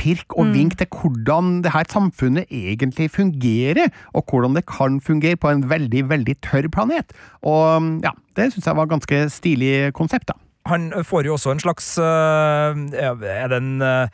[0.00, 5.36] pirk og vink til hvordan det her samfunnet egentlig fungerer, og hvordan det kan fungere
[5.36, 7.12] på en veldig, veldig tørr planet.
[7.42, 10.38] Og ja, det syns jeg var et ganske stilig konsept, da.
[10.68, 14.08] Han får jo også en slags øh, Er det en øh,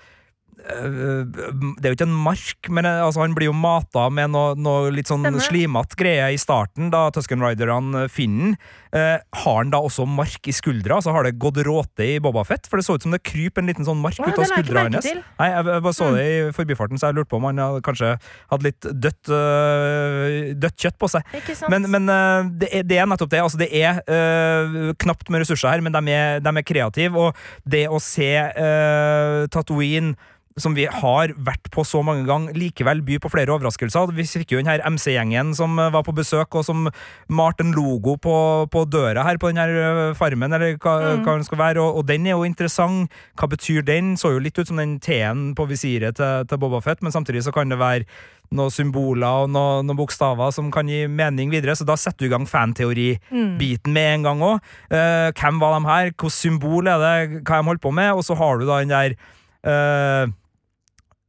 [0.57, 4.55] det er jo ikke en mark, men øh, altså, han blir jo mata med noe,
[4.57, 8.57] noe litt sånn slimete greie i starten, da Tusken Riderne finner.
[8.97, 10.97] Eh, har han da også mark i skuldra?
[10.97, 12.69] Altså Har det gått råte i Bobafett?
[12.71, 14.49] For det så ut som det kryper en liten sånn mark Å, ja, ut av
[14.49, 14.85] skuldra.
[14.89, 15.23] Mm.
[15.41, 18.15] Nei, jeg, bare så det i forbifarten, så jeg lurte på om han hadde, kanskje
[18.53, 21.35] hadde litt dødt, øh, dødt kjøtt på seg.
[21.73, 23.43] Men, men øh, det, er, det er nettopp det.
[23.45, 27.27] Altså, det er øh, knapt med ressurser her, men de er, de er kreative.
[27.29, 30.17] Og det å se øh, Tatooine
[30.57, 34.15] som vi har vært på så mange ganger, likevel by på flere overraskelser.
[34.17, 36.87] Vi fikk jo den her MC-gjengen som øh, var på besøk, og som
[37.29, 38.37] malte en logo på,
[38.73, 42.01] på døra her på den her øh, farmen, eller hva, hva den skal være, og,
[42.01, 43.13] og den er jo interessant.
[43.37, 44.15] Hva betyr den?
[44.17, 47.45] Så jo litt ut som den T-en på visiret til, til Boba Fett, men samtidig
[47.45, 48.09] så kan det være
[48.57, 52.31] noen symboler og noen, noen bokstaver som kan gi mening videre, så da setter du
[52.31, 54.75] i gang fanteori-biten med en gang òg.
[54.89, 56.13] hvem var de her?
[56.15, 57.41] Hvilket symbol er det?
[57.43, 58.15] Hva de holdt på med?
[58.15, 59.27] Og så har du da den der eh,
[59.67, 60.27] eh,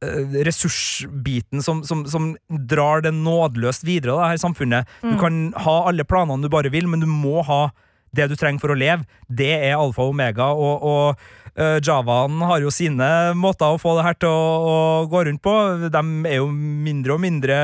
[0.00, 4.86] ressursbiten som, som, som drar det nådeløst videre, da, her i samfunnet.
[5.02, 7.68] Du kan ha alle planene du bare vil, men du må ha
[8.14, 9.04] det du trenger for å leve.
[9.28, 13.96] Det er alfa og omega, og, og eh, Javaen har jo sine måter å få
[13.98, 14.76] det her til å, å
[15.10, 15.54] gå rundt på.
[15.90, 17.58] De er jo mindre og mindre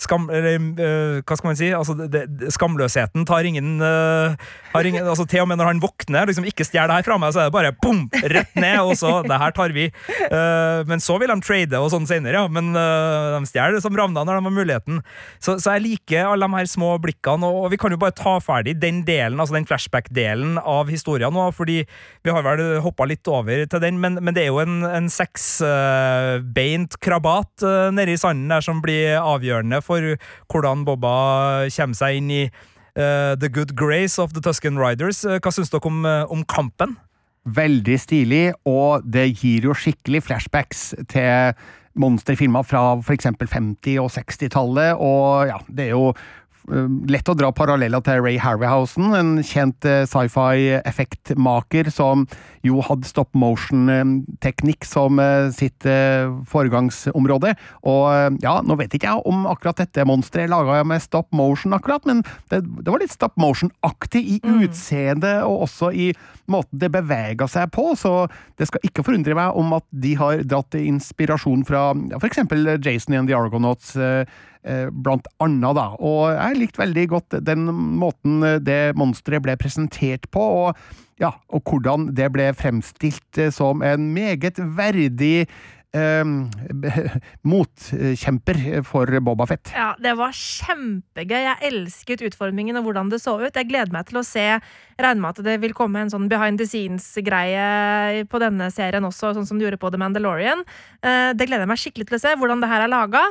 [0.00, 0.28] skam...
[0.32, 1.72] Eller, uh, hva skal man si?
[1.74, 5.82] Altså, det, det, skamløsheten tar ingen, eh, har ingen altså, Til og med når han
[5.82, 8.78] våkner, liksom ikke stjel det her fra meg, så er det bare boom, Rett ned,
[8.80, 9.88] og så Det her tar vi.
[10.32, 12.48] Uh, men så vil de trade og sånn senere, ja.
[12.52, 15.02] Men uh, de stjeler som ravna når de har muligheten.
[15.42, 18.16] Så, så jeg liker alle de her små blikkene, og, og vi kan jo bare
[18.16, 21.82] ta ferdig den delen, altså den flashback-delen av historien nå, fordi
[22.24, 25.08] vi har vel hoppa litt over til den, men, men det er jo en, en
[25.12, 30.14] seksbeint krabat uh, nede i sanden der som blir avgjørende for
[30.52, 35.24] hvordan Bobba kommer seg inn i eh, the good grace of the Tusken Riders.
[35.24, 36.96] Eh, hva syns dere om, eh, om kampen?
[37.48, 41.56] Veldig stilig, og det gir jo skikkelig flashbacks til
[41.98, 43.26] monsterfilmer fra f.eks.
[43.26, 46.20] 50- og 60-tallet, og ja, det er jo eh,
[47.10, 52.26] lett å dra paralleller til Ray Harryhausen, en kjent eh, sci-fi-effektmaker som
[52.62, 57.54] jo hadde stop motion-teknikk som eh, sitt eh, foregangsområde.
[57.90, 61.30] Og eh, ja, nå vet ikke jeg om akkurat dette monsteret er laga med stop
[61.34, 62.22] motion, akkurat, men
[62.52, 66.12] det, det var litt stop motion-aktig i utseende og også i
[66.50, 68.26] måten det bevega seg på, så
[68.60, 73.18] det skal ikke forundre meg om at de har dratt inspirasjon fra ja, eksempel Jason
[73.18, 73.96] and the Argonauts.
[73.96, 74.26] eh, eh,
[74.92, 75.88] Blant annet, da.
[75.98, 77.66] Og jeg likte veldig godt den
[77.98, 80.82] måten eh, det monsteret ble presentert på, og,
[81.22, 85.48] ja, og hvordan det ble fremstilt eh, som en meget verdig
[85.94, 86.24] eh,
[87.52, 89.72] motkjemper for Boba Fett.
[89.74, 91.38] Ja, det var kjempegøy.
[91.44, 93.52] Jeg elsket utformingen og hvordan det så ut.
[93.54, 94.48] Jeg gleder meg til å se
[95.02, 99.32] Regner med at det vil komme en sånn behind the scenes-greie på denne serien også,
[99.34, 100.60] sånn som du gjorde på The Mandalorian.
[101.02, 103.22] Eh, Det gleder jeg meg skikkelig til å se, hvordan det her er laga.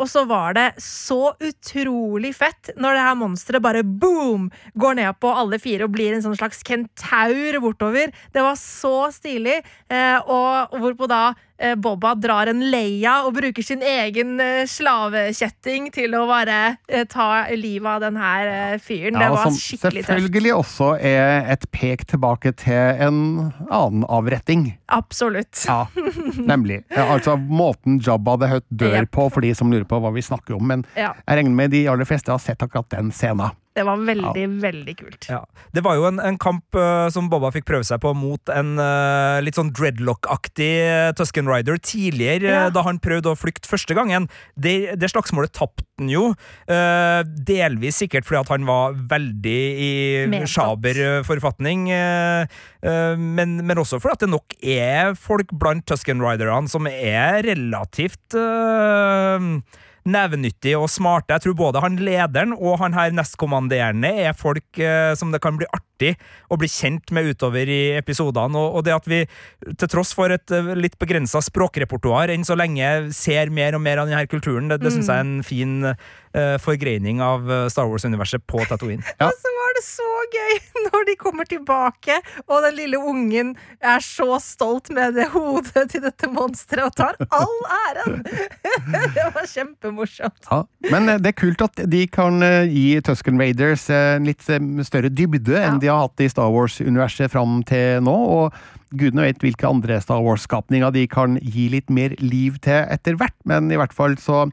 [0.00, 5.20] Og så var det så utrolig fett når det her monsteret bare boom går ned
[5.22, 8.10] på alle fire og blir en sånn slags kentaur bortover.
[8.34, 9.60] Det var så stilig.
[9.92, 15.90] Eh, Og hvorpå da eh, Bobba drar en Leia og bruker sin egen eh, slavekjetting
[15.94, 19.18] til å bare eh, ta livet av den her eh, fyren.
[19.18, 20.10] Det var skikkelig tøft.
[20.10, 23.18] selvfølgelig også er et pek tilbake til en
[23.70, 24.68] annen avretting.
[24.92, 25.64] Absolutt.
[25.66, 25.86] Ja,
[26.52, 26.82] nemlig.
[26.94, 29.12] Ja, altså måten Jabba the Hutt dør yep.
[29.14, 30.66] på, for de som lurer på hva vi snakker om.
[30.70, 33.54] Men Ja, jeg regner med de aller fleste har sett akkurat den scenen.
[33.74, 35.26] Det var veldig, veldig kult.
[35.26, 35.40] Ja.
[35.74, 38.76] Det var jo en, en kamp uh, som Bobba fikk prøve seg på mot en
[38.78, 42.68] uh, litt sånn dreadlock-aktig uh, Tusken Rider tidligere, Ja.
[42.70, 44.28] da han prøvde å flykte første gangen.
[44.54, 46.22] Det, det slagsmålet tapte han jo,
[47.46, 52.50] delvis sikkert fordi at han var veldig i sjaber forfatning, eh,
[53.14, 58.34] men, men også fordi at det nok er folk blant Tusken Riderne som er relativt
[60.04, 61.32] nevenyttige og smarte.
[61.34, 65.58] Jeg tror både han lederen og han her nestkommanderende er folk eh, som det kan
[65.60, 65.93] bli artig
[66.50, 68.58] å bli kjent med utover i episodene.
[68.58, 69.22] Og, og det at vi
[69.78, 74.02] til tross for et eh, litt begrensa språkrepertoar enn så lenge ser mer og mer
[74.02, 77.88] av denne kulturen, det, det syns jeg er en fin uh, forgreining av eh, Star
[77.90, 79.04] Wars-universet på Tatooine.
[79.20, 79.28] Ja.
[79.30, 83.54] Og så var er det så gøy når de kommer tilbake, og den lille ungen
[83.82, 87.56] er så stolt med det hodet til dette monsteret og tar all
[87.88, 88.20] æren!
[89.14, 90.46] Det var kjempemorsomt.
[90.50, 90.60] Ja,
[90.92, 95.74] men det er kult at de kan gi Tusken Raiders en litt større dybde enn
[95.74, 95.80] Ja.
[95.82, 98.14] de har hatt i Star Wars-universet fram til nå.
[98.14, 98.56] og
[98.94, 103.36] Gudene vet hvilke andre Star Wars-skapninger de kan gi litt mer liv til etter hvert,
[103.48, 104.44] men i hvert fall så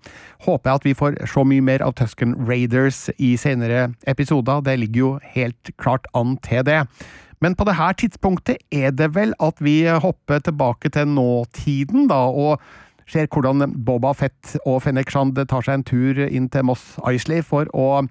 [0.47, 4.63] håper jeg at vi får se mye mer av Tusken Raiders i senere episoder.
[4.65, 6.83] Det ligger jo helt klart an til det.
[7.41, 12.21] Men på det her tidspunktet er det vel at vi hopper tilbake til nåtiden, da,
[12.29, 12.61] og
[13.11, 17.69] ser hvordan Boba Fett og Fennekshand tar seg en tur inn til Moss Isley for
[17.73, 18.05] å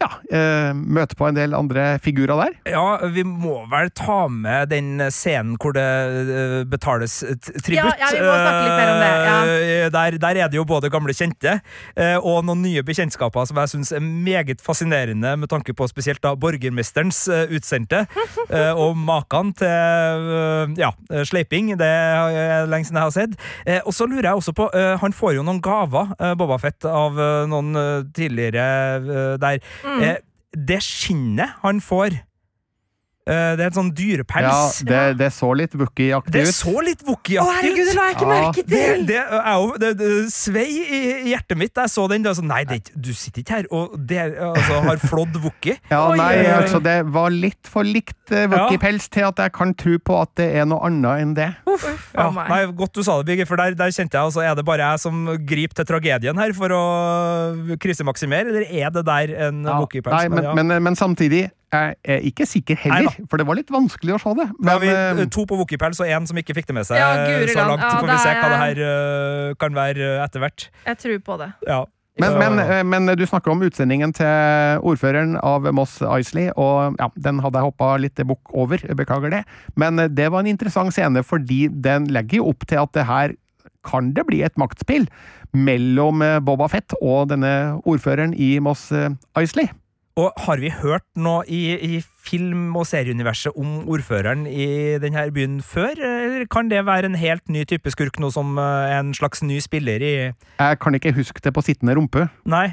[0.00, 2.54] ja, eh, møte på en del andre figurer der.
[2.72, 7.74] Ja, vi må vel ta med den scenen hvor det eh, betales tributt.
[7.76, 9.36] Ja, ja, vi må snakke litt mer om det, ja.
[9.44, 11.56] Eh, Der, der er det jo både gamle kjente
[11.96, 16.22] eh, og noen nye bekjentskaper som jeg syns er meget fascinerende, med tanke på spesielt
[16.24, 18.04] da borgermesterens eh, utsendte,
[18.56, 20.92] eh, og maken til eh, ja,
[21.26, 21.74] sleiping.
[21.80, 23.36] Det er lenge siden jeg har sett.
[23.66, 26.56] Eh, Og så lurer jeg også på eh, Han får jo noen gaver, eh, Boba
[26.62, 27.74] Fett, av eh, noen
[28.16, 28.64] tidligere
[29.00, 29.60] eh, der.
[29.84, 29.89] Mm.
[29.98, 30.16] Eh,
[30.54, 32.16] det skinnet han får
[33.28, 34.78] Det er en sånn Ja, dyrepels.
[34.88, 37.28] det, det så litt Wookie-aktig Det så litt Å, ut!
[37.36, 39.02] Å, herregud, det la jeg ikke Ja, merke til!
[39.06, 42.24] det, jo, det, det svei i i hjertet mitt da jeg så den.
[42.24, 45.36] Det så, nei, det, er du sitter ikke her og det, er- altså, har flådd
[45.44, 45.76] Wookie.
[45.92, 49.98] Ja, nei, altså det var litt for likt uh, wookiepels til at jeg kan tro
[50.00, 51.50] på at det er noe annet enn det.
[51.70, 54.56] Uff, Ja, nei, Godt du sa det, Birger, for der, der kjente jeg altså, Er
[54.58, 56.82] det bare jeg som griper til tragedien her for å
[57.80, 60.16] krisemaksimere, eller er det der en Ja, wookiepels?
[60.16, 60.54] nei, men, ja.
[60.56, 63.28] men, men samtidig jeg er ikke sikker heller, Neida.
[63.30, 64.46] for det var litt vanskelig å se det.
[64.58, 66.98] Men, vi eh, to på Wookie-pels og én som ikke fikk det med seg.
[66.98, 67.14] Ja,
[67.46, 70.66] så langt Ja, får vi se hva det her uh, kan være eh, etter hvert.
[70.88, 71.50] Jeg tror på det.
[71.68, 71.80] Ja.
[72.20, 77.38] Men, men, men du snakker om utsendingen til ordføreren av Moss Isley, og ja, den
[77.40, 79.44] hadde jeg hoppa litt bukk over, beklager det.
[79.80, 83.36] Men det var en interessant scene, fordi den legger jo opp til at det her
[83.86, 85.06] kan det bli et maktspill
[85.56, 87.54] mellom Boba Fett og denne
[87.88, 88.90] ordføreren i Moss
[89.40, 89.70] Isley.
[90.18, 95.60] Og har vi hørt noe i, i film- og serieuniverset om ordføreren i denne byen
[95.62, 99.44] før, eller kan det være en helt ny type skurk, noe som eh, en slags
[99.46, 102.26] ny spiller i Jeg kan ikke huske det på sittende rumpe.
[102.44, 102.72] Nei.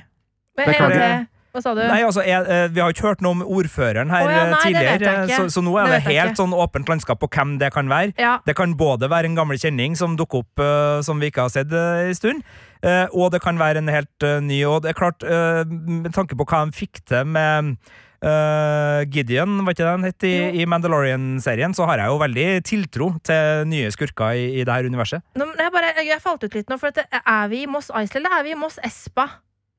[0.58, 0.98] Beklager.
[0.98, 1.82] er Hva sa du?
[1.86, 4.52] Nei, altså, jeg, eh, Vi har ikke hørt noe om ordføreren her oh, ja, eh,
[4.52, 7.72] nei, tidligere, så, så nå er Det det, helt sånn åpent landskap på hvem det
[7.76, 8.16] kan være.
[8.18, 11.46] Ja, Det kan både være en gammel kjenning som dukker opp uh, som vi ikke
[11.46, 12.44] har sett uh, en stund,
[13.14, 14.60] og det kan være en helt eh, ny.
[14.70, 17.74] Og det er klart, eh, med tanke på hva de fikk til med
[18.22, 22.48] eh, Gideon, var ikke det han het i, i Mandalorian-serien, så har jeg jo veldig
[22.68, 25.26] tiltro til nye skurker i, i det her universet.
[25.38, 28.22] nå, jeg, bare, jeg falt ut litt nå, for at er vi i Moss Isley,
[28.22, 29.28] eller er vi i Moss Espa?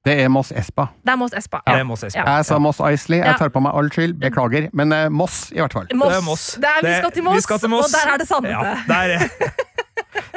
[0.06, 0.86] Det er Moss Espa.
[1.04, 1.58] Det er Moss Espa.
[1.66, 2.22] Det Er Moss Espa.
[2.22, 2.36] Ja.
[2.38, 4.68] Jeg sa Moss Isley, jeg tar på meg all skyld, beklager.
[4.72, 5.88] Men eh, Moss, i hvert fall.
[5.92, 6.14] Moss.
[6.14, 6.44] Det er Moss.
[6.62, 7.90] Det er, vi, skal til vi Moss, skal til Moss.
[7.90, 8.54] og der er det sannete.
[8.54, 9.66] Ja, Ja, der er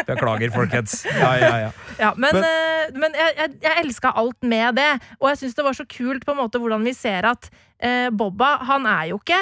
[0.08, 1.02] Beklager, folkens.
[1.06, 2.14] Ja, ja, ja.
[2.18, 5.66] men Men- eh, men jeg, jeg, jeg elska alt med det, og jeg syns det
[5.66, 9.20] var så kult på en måte hvordan vi ser at eh, Bobba, han er jo
[9.22, 9.42] ikke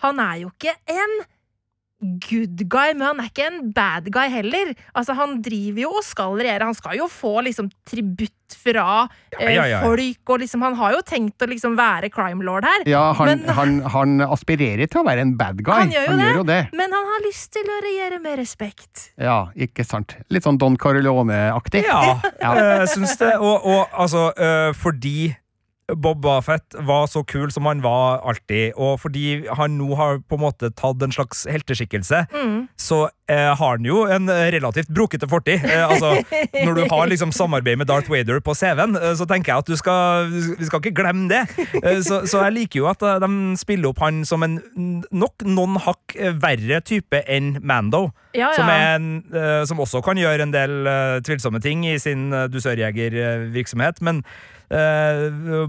[0.00, 1.18] Han er jo ikke en
[2.00, 4.72] good guy, men han er ikke en bad guy heller.
[4.96, 6.64] Altså, han driver jo og skal regjere.
[6.70, 9.04] Han skal jo få liksom tributt fra
[9.38, 9.80] eh, ja, ja, ja.
[9.84, 12.82] folk, og liksom Han har jo tenkt å liksom være crime lord her.
[12.90, 15.76] Ja, han, Men- han, han aspirerer til å være en bad guy.
[15.84, 16.30] Han gjør jo det.
[16.40, 16.60] jo det.
[16.74, 19.10] Men han har lyst til å regjere med respekt.
[19.20, 20.16] Ja, ikke sant.
[20.34, 21.84] Litt sånn Don Corleone-aktig.
[21.86, 22.54] Ja, Ja.
[22.80, 23.36] jeg syns det.
[23.38, 25.30] Og, og altså, øh, fordi
[25.96, 30.36] Bob Buffett var så kul som han var alltid, og fordi han nå har på
[30.38, 32.68] en måte tatt en slags helteskikkelse, Mm.
[32.78, 35.62] så eh, har han jo en relativt brokete fortid.
[35.64, 36.16] Eh, altså,
[36.64, 39.66] når du har liksom samarbeid med Darth Vader på CV-en, eh, så tenker jeg at
[39.70, 41.44] du skal, vi skal ikke glemme det.
[41.82, 44.58] Eh, så, så jeg liker jo at eh, de spiller opp han som en
[45.12, 48.10] nok noen hakk eh, verre type enn Mando.
[48.34, 48.74] Ja, Som, ja.
[48.78, 54.00] er en, eh, som også kan gjøre en del eh, tvilsomme ting i sin dusørjegervirksomhet.
[54.06, 54.59] Men eh,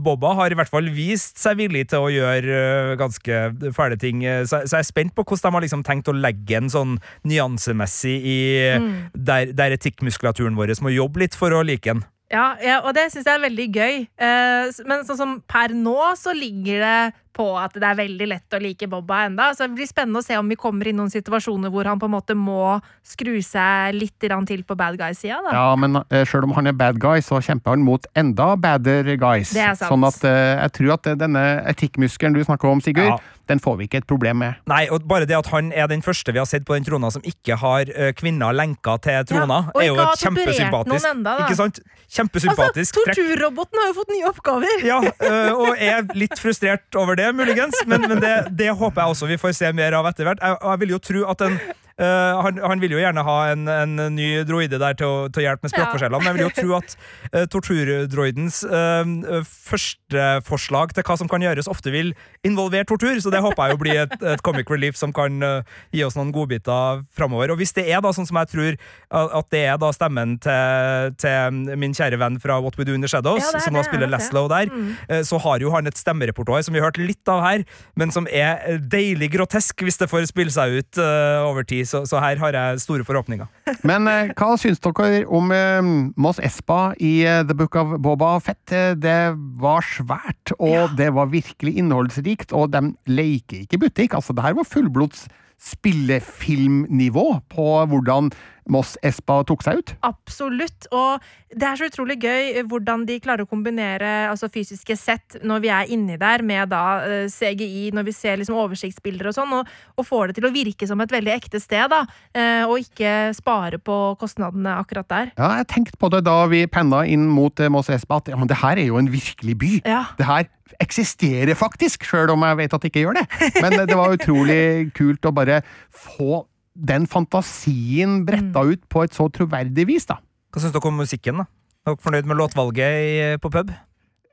[0.01, 3.39] Bobba har i hvert fall vist seg villig til å gjøre eh, ganske
[3.73, 4.23] fæle ting.
[4.25, 6.69] Eh, Så, så jeg er spent på hvordan de har liksom tenkt å legge en
[6.69, 8.39] sånn nyansemessig i
[8.71, 8.91] Mm.
[9.15, 12.03] der, der etikkmuskulaturen vår må jobbe litt for å like den.
[12.31, 13.97] Ja, ja, og det syns jeg er veldig gøy.
[14.23, 16.99] Eh, men sånn som per nå så ligger det
[17.35, 19.49] på at det er veldig lett å like Bobba enda.
[19.55, 22.09] Så det blir spennende å se om vi kommer i noen situasjoner hvor han på
[22.09, 25.39] en måte må skru seg litt til på bad guy-sida.
[25.51, 29.15] Ja, men eh, selv om han er bad guy, så kjemper han mot enda badder
[29.15, 29.53] guys.
[29.55, 29.89] Det er sant.
[29.91, 33.19] Sånn at eh, jeg tror at denne etikkmuskelen du snakker om, Sigurd, Ja.
[33.49, 34.59] Den får vi ikke et problem med.
[34.69, 37.09] Nei, og Bare det at han er den første vi har sett på den trona
[37.11, 41.47] som ikke har kvinner lenka til trona, ja, er jo et kjempesympatisk enda, da.
[41.47, 41.81] Ikke sant?
[42.11, 43.13] Kjempesympatisk Altså.
[43.15, 44.83] Torturroboten har jo fått nye oppgaver!
[44.85, 49.01] Ja, øh, og er litt frustrert over det det, muligens, men, men det, det håper
[49.01, 50.41] jeg også vi får se mer av etter hvert.
[50.41, 51.57] Jeg, jeg vil jo tro at en
[51.97, 55.43] eh, han, han vil jo gjerne ha en, en ny droide der til å, til
[55.43, 56.95] å hjelpe med språkforskjellene, men jeg vil jo tro at
[57.33, 62.13] uh, torturdroidens uh, første forslag til hva som kan gjøres, ofte vil
[62.47, 65.77] involvere tortur, så det håper jeg jo blir et, et comic relief som kan uh,
[65.95, 67.53] gi oss noen godbiter framover.
[67.53, 68.79] Og hvis det er da sånn som jeg tror
[69.11, 73.03] at det er da stemmen til, til min kjære venn fra What We Do In
[73.03, 74.09] The Shadows, Ja, er som nå spiller.
[74.11, 75.23] Laszlo der, Mm.
[75.27, 77.63] så har jo han et stemmerepertoar som vi har hørt litt av her,
[77.99, 81.80] men som er deilig grotesk hvis det får spille seg ut over tid.
[81.87, 83.49] Så, så her har jeg store forhåpninger.
[83.89, 85.91] Men eh, hva syns dere om eh,
[86.21, 88.63] Moss Espa i eh, The Book of Boba Fett?
[89.01, 89.19] Det
[89.61, 94.17] var svært, og det var virkelig innholdsrikt, og de leker ikke butikk.
[94.17, 95.27] Altså, det her var fullblods
[95.61, 98.31] spillefilmnivå på hvordan
[98.69, 99.93] Moss Espa tok seg ut.
[100.05, 100.85] Absolutt.
[100.93, 105.39] Og det er så utrolig gøy eh, hvordan de klarer å kombinere altså fysiske sett
[105.43, 109.35] når vi er inni der, med da eh, CGI, når vi ser liksom oversiktsbilder og
[109.35, 112.03] sånn, og, og får det til å virke som et veldig ekte sted, da.
[112.37, 115.33] eh, Og ikke spare på kostnadene akkurat der.
[115.35, 118.37] Ja, jeg tenkte på det da vi penna inn mot eh, Moss Espa, at ja,
[118.39, 119.73] men det her er jo en virkelig by.
[119.89, 120.05] Ja.
[120.19, 120.47] Det her
[120.81, 123.25] eksisterer faktisk, sjøl om jeg vet at det ikke gjør det.
[123.59, 124.61] Men det var utrolig
[124.97, 125.59] kult å bare
[125.91, 130.19] få den fantasien bretta ut på et så troverdig vis, da.
[130.51, 131.41] Hva syns dere om musikken?
[131.43, 131.47] da?
[131.81, 133.71] Er dere fornøyd med låtvalget i, på pub?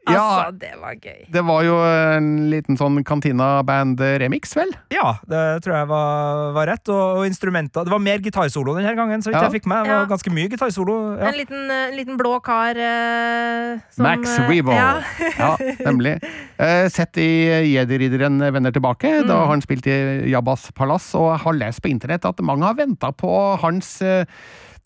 [0.09, 0.23] Ja.
[0.23, 1.25] Altså, det var gøy.
[1.35, 4.71] Det var jo en liten sånn Cantina-band-remix, vel?
[4.95, 6.89] Ja, det tror jeg var, var rett.
[6.89, 9.43] Og, og instrumenter Det var mer gitarsolo denne gangen, så vidt Ja.
[9.51, 9.85] jeg fikk med.
[9.85, 10.11] Det var Ja.
[10.15, 10.97] ganske mye gitarsolo.
[11.19, 11.27] Ja.
[11.29, 14.73] En liten, eh, liten blå kar eh, som Max eh, Rebo.
[14.73, 15.03] Ja.
[15.39, 15.51] Ja,
[15.85, 16.15] nemlig.
[16.59, 17.29] Eh, sett i
[17.75, 19.99] Jedi-ridderen vender tilbake, da har han spilt i
[20.33, 23.31] Jabbas palass, og har lest på internett at mange har venta på
[23.63, 24.25] hans eh,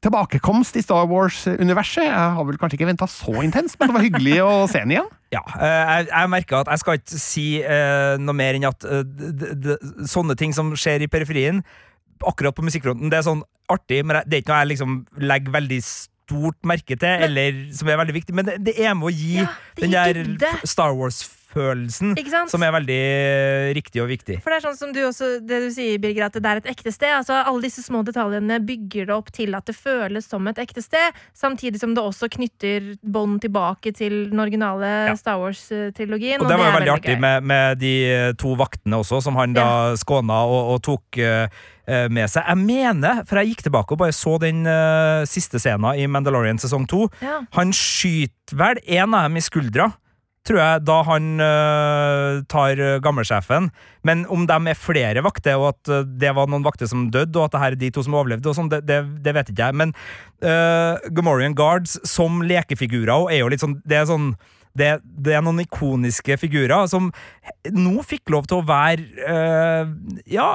[0.02, 2.04] tilbakekomst i Star Wars-universet.
[2.08, 4.96] Jeg har vel kanskje ikke venta så intenst, men det var hyggelig å se den
[4.96, 5.08] igjen.
[5.32, 8.84] Ja, eh, jeg, jeg merker at jeg skal ikke si uh, noe mer enn at
[8.84, 9.78] uh, d- d- d-
[10.10, 11.62] sånne ting som skjer i periferien,
[12.26, 15.54] akkurat på musikkfronten, det er sånn artig, men det er ikke noe jeg liksom legger
[15.56, 19.14] veldig stort merke til, eller som er veldig viktig, men det, det er med å
[19.14, 19.48] gi Ja,
[19.80, 20.50] den der dybde.
[20.68, 21.38] Star Wars-følelsen,
[22.18, 22.52] Ikke sant?
[22.52, 24.38] som er veldig eh, riktig og viktig.
[24.44, 26.70] For det er sånn som du også, det du sier, Birger, at det er et
[26.72, 27.12] ekte sted.
[27.14, 30.84] Altså, alle disse små detaljene bygger det opp til at det føles som et ekte
[30.84, 35.14] sted, samtidig som det også knytter bånd tilbake til den originale Ja.
[35.18, 36.40] Star Wars-trilogien.
[36.42, 39.38] Og det var jo veldig, veldig artig med, med de eh, to vaktene også, som
[39.40, 42.46] han da skåna og, og tok eh, med seg.
[42.46, 46.60] Jeg mener, for jeg gikk tilbake og bare så den uh, siste scenen i Mandalorian
[46.62, 47.08] sesong to.
[47.22, 47.40] Ja.
[47.56, 49.90] Han skyter vel en av dem i skuldra,
[50.46, 53.68] tror jeg, da han uh, tar eh, gammelsjefen.
[54.06, 57.36] Men om de er flere vakter, og at eh, det var noen vakter som døde,
[57.38, 59.52] og at det her er de to som overlevde, og sånn, det, det, det vet
[59.52, 59.78] ikke jeg.
[59.78, 59.94] Men
[60.42, 64.32] uh, Gamorian Guards som lekefigurer er jo litt sånn Det er sånn
[64.78, 67.10] det, det er noen ikoniske figurer som
[67.74, 69.92] nå fikk lov til å være øh,
[70.32, 70.48] ja,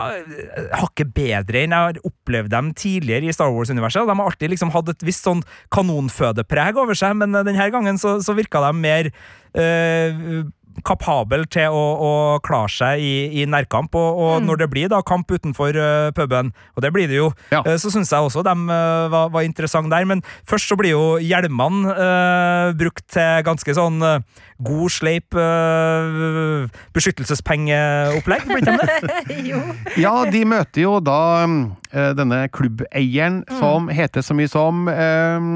[0.82, 4.08] hakket bedre enn jeg har opplevd dem tidligere i Star Wars-universet.
[4.08, 8.02] De har alltid liksom hatt et visst sånn kanonfødepreg over seg, men eh, denne gangen
[8.02, 9.12] så, så virka de mer
[9.54, 10.44] eh,
[10.86, 12.12] kapabel til å, å
[12.46, 16.52] klare seg i, i nærkamp, og, og når det blir da kamp utenfor uh, puben,
[16.76, 17.64] og det blir det jo, Ja.
[17.66, 20.06] uh, så syns jeg også de uh, var, var interessante der.
[20.08, 24.22] Men først så blir jo hjelmene eh, brukt til ganske sånn eh,
[24.64, 29.38] god, sleip uh, beskyttelsespengeopplegg, blir ikke det?
[29.52, 29.62] jo.
[30.02, 35.48] Ja, de møter jo da eh, denne klubbeieren som heter så mye som eh,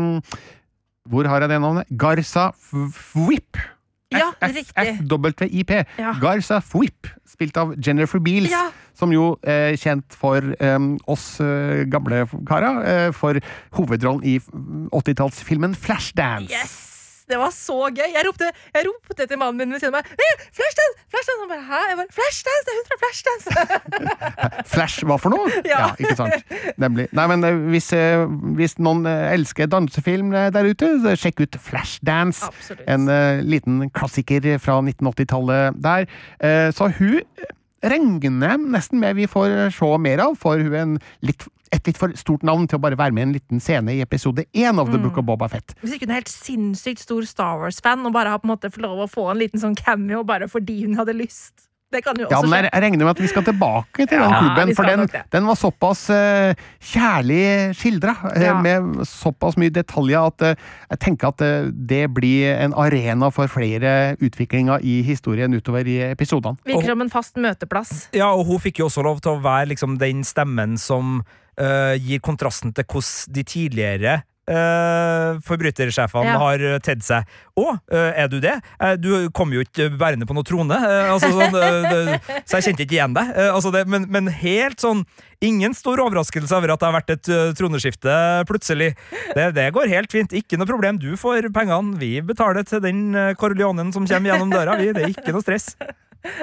[1.11, 1.89] Hvor har jeg det navnet?
[1.97, 3.57] Garza Fwip.
[4.11, 4.31] Ja.
[4.41, 5.71] FWIP.
[5.99, 6.13] Ja.
[6.21, 8.51] Garza Fwip, spilt av Jennifer Beals.
[8.51, 8.67] Ja.
[8.97, 10.77] Som jo er kjent for eh,
[11.09, 13.39] oss eh, gamle karer, eh, for
[13.79, 14.37] hovedrollen i
[14.91, 16.51] 80-tallsfilmen Flashdance.
[16.51, 16.90] Yes!
[17.31, 18.09] Det var så gøy.
[18.11, 20.11] Jeg ropte, jeg ropte til mannen min ved siden av meg.
[20.19, 21.05] «Eh, Flashdance!
[21.13, 21.39] Flashdance!
[21.41, 21.79] Han bare, Hæ?
[21.91, 22.63] Jeg bare, Flashdance!
[22.67, 23.47] Det er hun fra Flashdance!
[24.73, 25.61] Flash hva for noe?
[25.67, 25.93] Ja.
[25.95, 26.51] ikke sant.
[26.81, 27.07] Nemlig.
[27.15, 28.25] Nei, men eh, hvis, eh,
[28.59, 32.51] hvis noen eh, elsker dansefilm der ute, så sjekk ut Flashdance.
[32.51, 32.85] Absolutt.
[32.91, 36.07] En uh, liten klassiker fra 1980-tallet der.
[36.43, 37.21] Uh, så hun
[37.81, 41.97] regner nesten med vi får se mer av, for hun er en litt, et litt
[41.97, 44.77] for stort navn til å bare være med i en liten scene i episode én
[44.79, 45.03] av The Mm.
[45.07, 45.73] Book of Boba Fett.
[45.81, 48.69] Hvis ikke hun er helt sinnssykt stor Star Wars-fan og bare har på en måte
[48.71, 51.67] fått lov å få en liten sånn cameo bare fordi hun hadde lyst.
[51.91, 52.63] Det kan jo Ja, også men skje.
[52.63, 55.45] jeg, jeg regner med at vi skal tilbake til den Ja, klubben, for den, den
[55.49, 58.61] var såpass uh, kjærlig skildra, eh, Ja.
[58.61, 60.55] med såpass mye detaljer, at uh,
[60.91, 61.43] jeg tenker at
[61.87, 66.57] det blir en arena for flere utviklinger i historien utover i episodene.
[66.65, 68.07] Virker som en fast møteplass.
[68.15, 71.23] Ja, og hun fikk jo også lov til å være liksom den stemmen som
[71.57, 74.19] eh, gir kontrasten til hvordan de tidligere
[74.51, 76.37] uh, forbrytersjefene Ja.
[76.41, 77.27] har tedd seg.
[77.55, 78.55] Å, eh, er du det?
[78.81, 82.65] Eh, Du kom jo ikke bærende på noe trone, eh, altså, sånn, eh, så jeg
[82.73, 83.29] kjente ikke igjen deg.
[83.37, 85.05] Eh, Altså det, men, men helt sånn
[85.41, 88.11] Ingen stor overraskelse over at det har vært et eh, troneskifte
[88.45, 88.91] plutselig.
[89.33, 90.29] Det, det går helt fint.
[90.37, 90.99] Ikke noe problem.
[91.01, 91.97] Du får pengene.
[91.97, 94.75] Vi betaler til den uh, Corleonen som kommer gjennom døra.
[94.77, 94.91] Vi.
[94.93, 95.71] Det er ikke noe stress.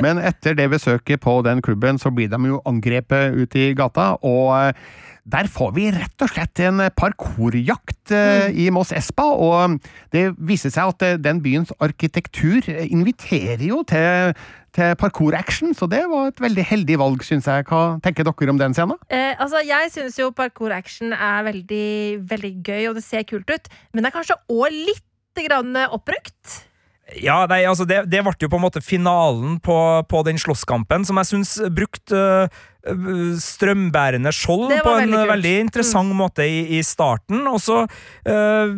[0.05, 4.15] Men etter det besøket på den klubben, så blir de jo angrepet ute i gata,
[4.27, 4.89] og eh,
[5.29, 9.77] der får vi rett og slett en parkourjakt eh, i Moss Espa, og
[10.15, 14.33] det viser seg at eh, den byens arkitektur inviterer jo til,
[14.77, 17.67] til parkour-action, så det var et veldig heldig valg, syns jeg.
[17.69, 18.97] Hva tenker dere om den scenen?
[19.13, 21.91] Eh, altså, jeg syns jo parkour action er veldig,
[22.31, 23.69] veldig gøy, og det ser kult ut.
[23.93, 25.05] Men det er kanskje òg litt
[25.45, 26.68] grann oppbrukt.
[27.17, 29.77] Ja, nei, altså det, det ble jo på en måte finalen på,
[30.11, 36.13] på den slåsskampen, som jeg syns brukte uh, strømbærende skjold på en veldig veldig interessant
[36.17, 37.47] måte i, i starten.
[37.49, 38.75] Og så uh,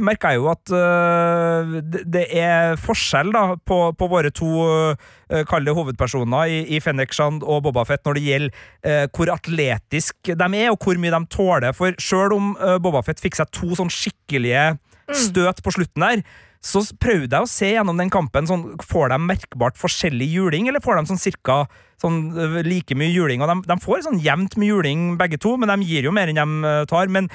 [0.00, 5.44] merka jeg jo at uh, det, det er forskjell da på, på våre to uh,
[5.50, 10.32] kall det hovedpersoner i, i Fennec og Boba Fett når det gjelder uh, hvor atletisk
[10.32, 11.76] de er, og hvor mye de tåler.
[11.76, 14.70] For sjøl om uh, Boba Fett fikk seg to sånn skikkelige
[15.12, 16.24] støt på slutten der,
[16.64, 18.48] så prøvde jeg å se gjennom den kampen.
[18.48, 21.58] Sånn, får de merkbart forskjellig juling, eller får de sånn cirka
[22.00, 22.32] sånn,
[22.64, 23.44] like mye juling?
[23.44, 26.32] Og de, de får sånn jevnt med juling, begge to, men de gir jo mer
[26.32, 27.12] enn de tar.
[27.12, 27.28] Men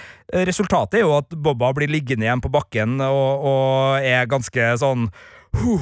[0.49, 5.11] resultatet er jo at Bobba blir liggende igjen på bakken og, og er ganske sånn
[5.51, 5.81] «Huh,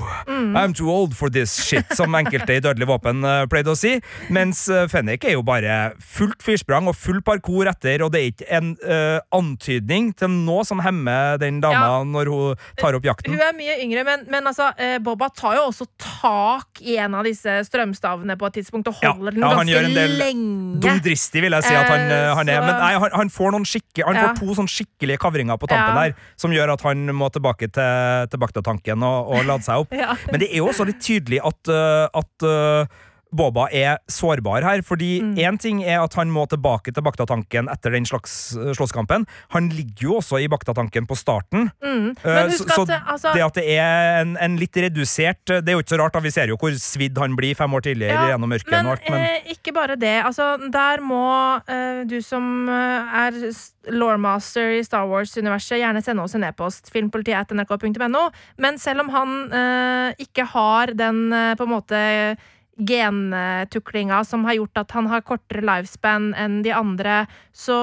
[0.55, 3.97] I'm too old for this shit, som enkelte i Dødelig våpen øh, pleide å si.
[4.33, 8.29] Mens øh, Fennek er jo bare fullt firsprang og full parkour etter, og det er
[8.31, 12.03] ikke en uh, antydning til noe som hemmer den dama Ja.
[12.07, 13.35] når hun tar opp jakten.
[13.35, 17.13] Hun er mye yngre, men, men altså, eh, Boba tar jo også tak i en
[17.19, 20.79] av disse strømstavene på et tidspunkt og Ja, holder den ja, han ganske lenge.
[20.87, 22.61] Dumdristig, vil jeg si at han, Eh, øh, han er.
[22.63, 24.27] Men nei, han, han får, han Ja.
[24.29, 26.07] får to sånn skikkelige kavringer på tampen Ja.
[26.07, 29.93] der, som gjør at han må tilbake til, til Bakta-tanken og, og lade seg opp.
[30.31, 32.87] Men det er jo også litt tydelig at, øh, at øh,
[33.35, 35.57] Boba er sårbar her, fordi Mm.
[35.59, 39.25] ting er at han må tilbake til Bakta-tanken etter den slags øh, slåsskampen.
[39.51, 41.71] Han ligger jo også i Bakta-tanken på starten.
[41.83, 42.09] Mm.
[42.11, 45.45] Eh, Men husk så, at det, altså, det at det er en, en litt redusert
[45.45, 47.73] Det er jo ikke så rart, da vi ser jo hvor svidd han blir fem
[47.73, 48.71] år tidligere Ja, gjennom mørket.
[48.71, 50.15] Men, alt, men eh, ikke bare det.
[50.25, 51.23] Altså, der må
[51.67, 53.51] eh, du som eh, er
[53.91, 56.91] lawmaster i Star Wars-universet, gjerne sende oss en e-post.
[56.93, 58.29] Filmpolitiet.nrk.no.
[58.57, 62.01] Men selv om han eh, ikke har den eh, på en måte
[62.77, 67.23] gentuklinga som har gjort at han har kortere lifespan enn de andre
[67.55, 67.77] så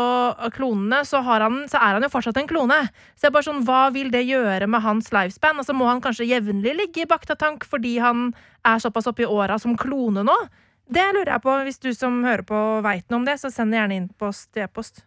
[0.54, 2.80] klonene, så, han, så er han jo fortsatt en klone.
[3.14, 5.58] Så det er bare sånn, hva vil det gjøre med hans lifespan?
[5.58, 8.28] Altså, må han kanskje jevnlig ligge i baktatank fordi han
[8.64, 10.36] er såpass oppe i åra som klone nå?
[10.84, 11.56] Det lurer jeg på.
[11.64, 14.30] Hvis du som hører på veit noe om det, så send gjerne inn på
[14.60, 15.02] e-post.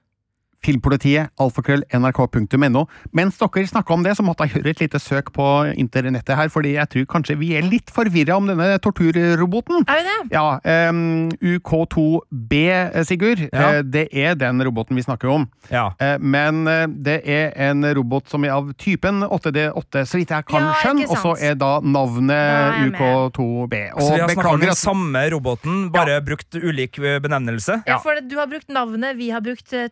[0.66, 2.82] Filmpolitiet, alfakrøll, nrk.no.
[3.16, 5.46] Mens dere snakka om det, så måtte jeg gjøre et lite søk på
[5.78, 9.86] internettet her, fordi jeg tror kanskje vi er litt forvirra om denne torturroboten.
[9.88, 10.18] Er vi det?
[10.34, 10.58] Ja,
[10.90, 13.70] um, UK2B, eh, Sigurd, Ja.
[13.78, 15.48] eh, det er den roboten vi snakker om.
[15.72, 15.92] ja.
[16.00, 20.46] Eh, Men eh, det er en robot som er av typen 8D8, så vidt jeg
[20.46, 22.90] kan Ja, skjønne, og så er da navnet Da er.
[22.92, 23.74] UK2B.
[24.00, 27.84] Så vi har snakket om den at samme roboten, bare brukt ulik benevnelse.
[27.88, 29.88] Ja, for du har brukt navnet, vi har brukt eh,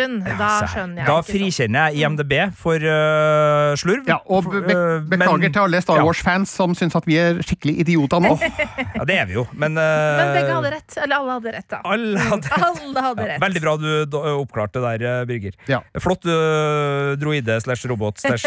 [0.00, 0.16] typen.
[0.26, 1.06] Ja, da skjønner jeg.
[1.06, 1.30] Da ikke sant.
[1.30, 4.08] frikjenner jeg IMDb for uh, slurv.
[4.08, 6.02] ja, og be be Øh, beklager men- til alle Star.
[6.04, 8.32] Wars-fans som syns at vi er skikkelig idioter nå.
[9.00, 10.96] Ja, det er vi jo, men, Men begge hadde rett.
[11.02, 11.80] Eller alle hadde rett, da.
[11.84, 13.40] Alle hadde Alle hadde Ja, rett.
[13.44, 15.54] veldig bra du oppklarte det der, Birger.
[15.68, 15.80] Ja.
[16.00, 18.46] Flott uh, droide slash robot slash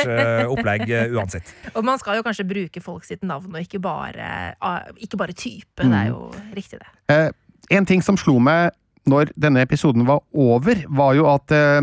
[0.50, 1.54] opplegg uansett.
[1.78, 5.34] Og man skal jo kanskje bruke folk sitt navn, og ikke bare, ah, ikke bare
[5.38, 5.82] type.
[5.84, 6.90] Det er jo riktig, det.
[7.14, 7.30] Eh,
[7.78, 8.72] en ting som slo meg
[9.10, 11.82] når denne episoden var over, var jo at uh,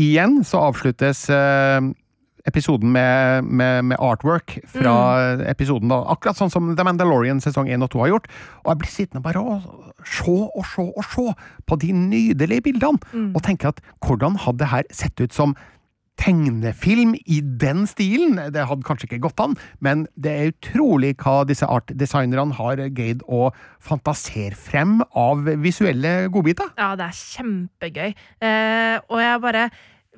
[0.00, 1.80] igjen så avsluttes uh,
[2.46, 4.94] episoden med, med, med artwork fra
[5.50, 5.90] episoden.
[5.90, 8.28] da, Akkurat sånn som The Mandalorian sesong 1 og 2 har gjort.
[8.62, 9.66] Og jeg blir sittende bare og
[10.06, 11.24] se og se og se
[11.66, 15.56] på de nydelige bildene, og tenke at hvordan hadde det her sett ut som
[16.20, 18.38] tegnefilm i den stilen.
[18.52, 23.24] Det hadde kanskje ikke gått an, men det er utrolig hva disse artdesignerne har greid
[23.28, 23.50] å
[23.84, 26.72] fantasere frem av visuelle godbiter.
[26.78, 28.16] Ja, det er kjempegøy.
[28.40, 29.68] Eh, og jeg bare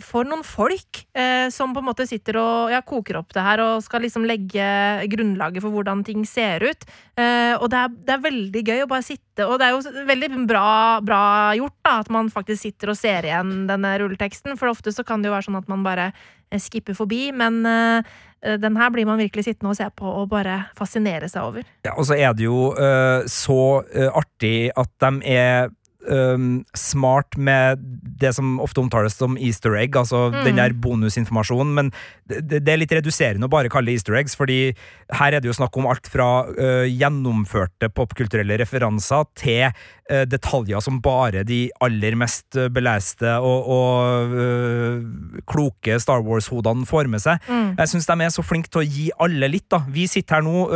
[0.04, 3.62] For noen folk eh, som på en måte sitter og ja, koker opp det her
[3.64, 4.68] og skal liksom legge
[5.10, 6.86] grunnlaget for hvordan ting ser ut.
[7.18, 10.04] Eh, og det er, det er veldig gøy å bare sitte Og det er jo
[10.08, 10.68] veldig bra,
[11.04, 11.22] bra
[11.58, 15.22] gjort da, at man faktisk sitter og ser igjen denne rulleteksten, for ofte så kan
[15.22, 18.16] det jo være sånn at man bare eh, skipper forbi, men eh,
[18.58, 21.66] den her blir man virkelig sittende og se på og bare fascinere seg over.
[21.86, 25.72] Ja, og så er det jo øh, så øh, artig at de er
[26.12, 27.82] øhm, smart med
[28.20, 31.90] det som ofte omtales som easter egg, altså den der bonusinformasjonen, men
[32.28, 34.74] det, det er litt reduserende å bare kalle det easter eggs, fordi
[35.18, 40.82] her er det jo snakk om alt fra uh, gjennomførte popkulturelle referanser til uh, detaljer
[40.84, 47.44] som bare de aller mest beleste og, og uh, kloke Star Wars-hodene får med seg.
[47.48, 49.82] Jeg syns de er så flinke til å gi alle litt, da.
[49.92, 50.66] Vi sitter her nå,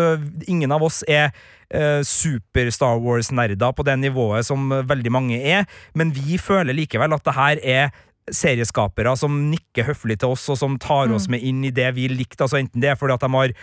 [0.51, 1.33] ingen av oss er
[1.73, 5.65] eh, super-Star Wars-nerder på det nivået som eh, veldig mange er,
[5.99, 7.93] men vi føler likevel at det her er
[8.31, 12.05] serieskapere som nikker høflig til oss, og som tar oss med inn i det vi
[12.07, 12.45] likte.
[12.47, 13.55] Altså Enten det er fordi at de har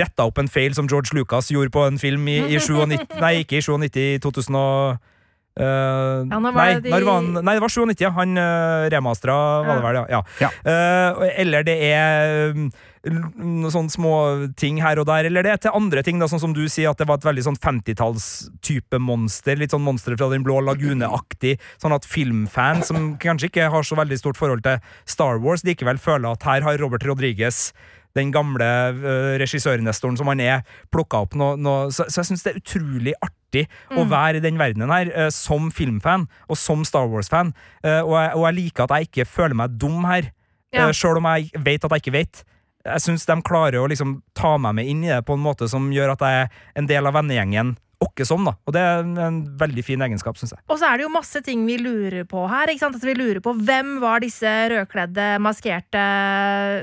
[0.00, 3.34] retta opp en feil som George Lucas gjorde på en film i, i 97 Nei,
[3.44, 5.10] ikke i 97, i 2000 og
[5.54, 8.08] Uh, Ja, nå var nei, det de- var han, nei, det var 97, ja.
[8.16, 10.06] Han uh, remastra, var det vel, ja.
[10.10, 10.22] ja.
[10.42, 10.48] Ja.
[10.66, 12.64] Eh, eller det er um,
[13.04, 14.12] sånne små
[14.56, 17.00] ting her og der, eller det til andre ting, da, sånn som du sier, at
[17.00, 21.94] det var et veldig sånn 50-talls-type monster, litt sånn monster fra Den blå lagune-aktig, sånn
[21.96, 26.32] at filmfans som kanskje ikke har så veldig stort forhold til Star Wars, likevel føler
[26.32, 27.72] at her har Robert Rodriguez
[28.14, 28.62] den gamle
[28.94, 30.60] uh, regissørnestoren som han er,
[30.94, 34.44] plukka opp noe, noe så, så jeg syns det er utrolig artig å være i
[34.44, 37.50] den verdenen her, uh, som filmfan og som Star Wars-fan.
[37.82, 40.30] Uh, og, og jeg liker at jeg ikke føler meg dum her,
[40.74, 40.88] Ja.
[40.90, 42.40] sjøl om jeg vet at jeg ikke vet.
[42.84, 45.68] Jeg syns de klarer å liksom ta meg med inn i det på en måte
[45.72, 47.72] som gjør at jeg er en del av vennegjengen
[48.04, 48.52] åkke som, da.
[48.66, 50.60] Og det er en, veldig fin egenskap, syns jeg.
[50.70, 52.66] Og så er det jo masse ting vi lurer på her.
[52.70, 52.94] ikke sant?
[52.98, 56.02] Altså, vi lurer på Hvem var disse rødkledde, maskerte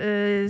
[0.01, 0.47] uh,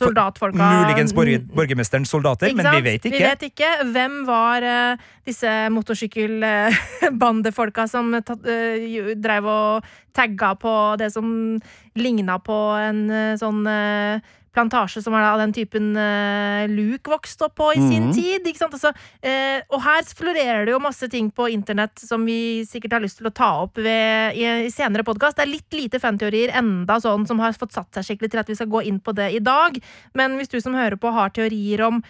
[0.00, 0.64] soldatfolka?
[0.84, 3.18] Muligens borgermesterens soldater, men vi vet ikke.
[3.18, 3.70] Vi vet ikke.
[3.94, 4.94] Hvem var uh,
[5.28, 9.74] disse motorsykkelbandefolka som tatt, eh, jo- drev og
[10.14, 11.26] tagga på det som
[11.98, 14.20] ligna på en eh, sånn eh,
[14.54, 18.12] plantasje som var av den typen uh, Luke vokste opp på i sin Mhm.
[18.14, 18.48] tid.
[18.64, 23.04] Altså, uh, og her florerer det jo masse ting på internett som vi sikkert har
[23.04, 25.36] lyst til å ta opp ved, i, i senere podkast.
[25.36, 28.48] Det er litt lite fanteorier enda sånn som har fått satt seg skikkelig til at
[28.48, 29.76] vi skal gå inn på det i dag.
[30.14, 32.02] Men hvis du som hører på har teorier om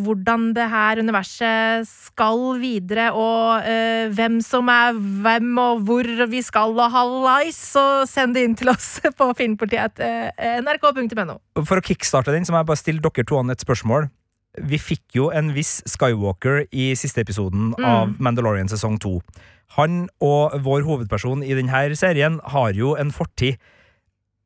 [0.00, 6.40] hvordan det her universet skal videre, og eh, hvem som er hvem, og hvor vi
[6.42, 11.36] skal og hallais, så send det inn til oss på filmpolitiet.nrk.no.
[11.64, 14.08] For å kickstarte den, så må jeg bare stille dere to an et spørsmål.
[14.66, 17.84] Vi fikk jo en viss Skywalker i siste episoden Mm.
[17.84, 19.18] av Mandalorian sesong to.
[19.76, 23.58] Han og vår hovedperson i denne serien har jo en fortid.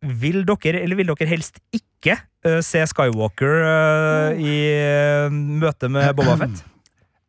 [0.01, 6.15] Vil dere, eller vil dere helst ikke uh, se Skywalker eh, i uh, møte med
[6.17, 6.63] Boba Fett?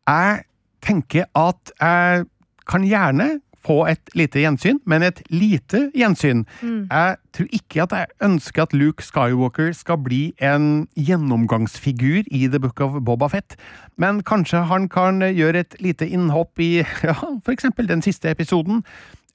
[0.08, 0.44] Jeg
[0.82, 2.30] tenker at jeg
[2.72, 3.28] kan gjerne
[3.62, 6.46] få et lite gjensyn, men et lite gjensyn.
[6.64, 12.60] Jeg tror ikke at jeg ønsker at Luke Skywalker skal bli en gjennomgangsfigur i The
[12.60, 13.58] Book of Boba Fett,
[14.02, 16.72] men kanskje han kan gjøre et lite innhopp i
[17.08, 18.82] ja, for eksempel den siste episoden,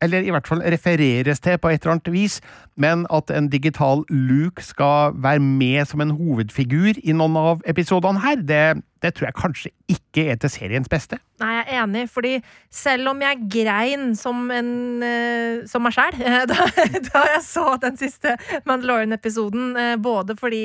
[0.02, 2.40] eller i hvert fall refereres til på et eller annet vis,
[2.76, 8.20] men at en digital Luke skal være med som en hovedfigur i noen av episodene
[8.24, 11.18] her, det, det tror jeg kanskje ikke er til seriens beste.
[11.40, 12.34] Nei, jeg er enig, fordi
[12.72, 14.70] selv om jeg grein som en
[15.04, 16.16] eh, som meg sjæl
[16.52, 16.68] da,
[17.10, 18.36] da jeg så den siste
[18.68, 20.64] Mandalorian-episoden, eh, både fordi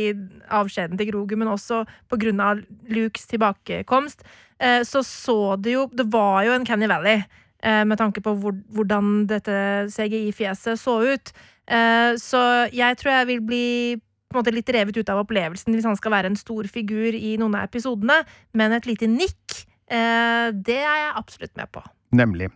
[0.52, 4.26] avskjeden til Grogu, men også på grunn av Lukes tilbakekomst,
[4.60, 7.42] eh, så så det jo Det var jo en Canny Valley, eh,
[7.86, 9.54] med tanke på hvor, hvordan dette
[9.94, 11.32] CGI-fjeset så ut.
[11.68, 14.02] Eh, så jeg tror jeg vil bli
[14.34, 17.56] måte litt revet ut av opplevelsen hvis han skal være en stor figur i noen
[17.60, 21.82] av episodene, men et lite nikk Eh, det er jeg absolutt med på.
[22.16, 22.48] Nemlig.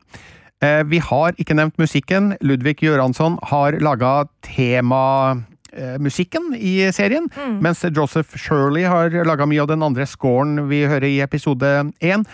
[0.63, 2.31] Eh, vi har ikke nevnt musikken.
[2.39, 7.59] Ludvig Göransson har laga temamusikken i serien, Mm.
[7.61, 12.25] mens Joseph Shirley har laga mye av den andre scoren vi hører i episode én.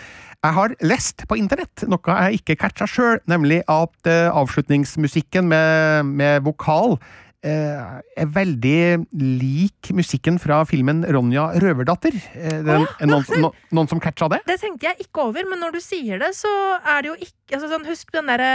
[0.42, 6.08] Jeg har lest på internett noe jeg ikke catcha sjøl, nemlig at uh, avslutningsmusikken med,
[6.18, 12.18] med vokal uh, er veldig lik musikken fra filmen Ronja røverdatter.
[12.34, 14.40] Uh, den, er noen, no, noen som catcha det?
[14.50, 17.60] Det tenkte jeg ikke over, men når du sier det, så er det jo ikke
[17.60, 18.52] altså, sånn, Husk den derre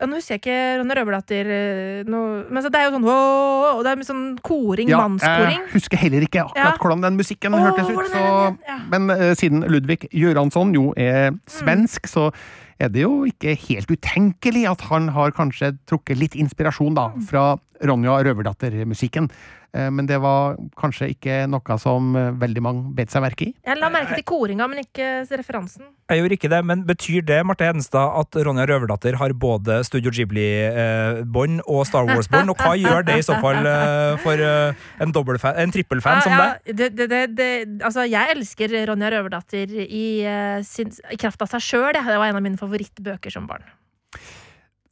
[0.00, 3.82] ja, Nå husker jeg ikke Ronny Røverdatter eh, Men så det er jo sånn og
[3.86, 5.56] Det er sånn koring, Ja, mannskoring.
[5.64, 6.76] jeg husker heller ikke akkurat Ja.
[6.82, 8.12] hvordan den musikken Åh, hørtes ut.
[8.12, 8.58] Så.
[8.68, 8.78] Ja.
[8.92, 11.40] men uh, siden Ludvig Göransson jo er Mm.
[11.48, 12.32] svensk, så
[12.78, 17.22] er det jo ikke helt utenkelig at han har kanskje trukket litt inspirasjon da, Mm.
[17.26, 19.30] fra Ronja Røverdatter-musikken.
[19.76, 23.52] Eh, Men det var kanskje ikke noe som eh, veldig mange bet seg merke i.
[23.66, 25.90] Jeg la merke til koringa, men ikke referansen.
[26.08, 30.12] Jeg gjorde ikke det, men betyr det Marte Hedenstad, at Ronja Røverdatter har både Studio
[30.14, 32.52] Ghibli-bånd og Star Wars-bånd?
[32.52, 36.38] Og hva gjør det i så fall eh, for eh, en, en trippelfan som Ja,
[36.38, 36.70] deg?
[36.70, 37.50] ja, det, det, det, det,
[37.82, 41.90] altså, jeg elsker Ronja Røverdatter i, eh, sin, i kraft av seg sjøl.
[41.96, 43.66] Det var en av mine favorittbøker som barn.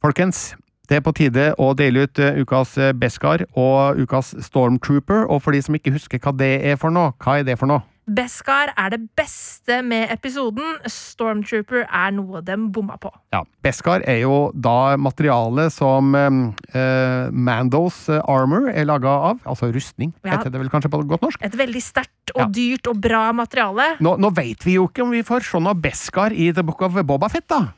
[0.03, 0.51] Folkens,
[0.89, 5.25] det er på tide å dele ut eh, ukas eh, Beskar og ukas Stormtrooper.
[5.29, 7.67] Og for de som ikke husker hva det er for noe, hva er det for
[7.71, 7.83] noe?
[8.05, 10.75] Beskar er det beste med episoden.
[10.85, 13.09] Stormtrooper er noe de bomma på.
[13.33, 19.39] Ja, Beskar er jo da materialet som eh, Mandos eh, armor er laga av.
[19.49, 20.35] Altså rustning, Ja.
[20.37, 21.41] heter det vel kanskje på godt norsk?
[21.41, 22.47] Et veldig sterkt og Ja.
[22.59, 23.95] dyrt og bra materiale.
[23.99, 26.81] Nå, nå vet vi jo ikke om vi får se noe Beskar i The Book
[26.85, 27.73] of Boba Fett, da.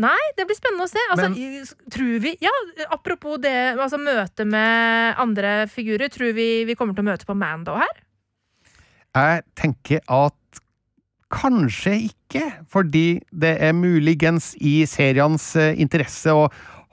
[0.00, 1.02] Nei, det blir spennende å se.
[1.12, 2.50] Altså, Men- tror vi Ja,
[2.90, 7.36] apropos det, altså møte med andre figurer, tror vi vi kommer til å møte på
[7.36, 7.92] Mando her?
[9.14, 10.34] Jeg tenker at
[11.32, 16.50] kanskje ikke, fordi det er muligens i serienes eh, interesse å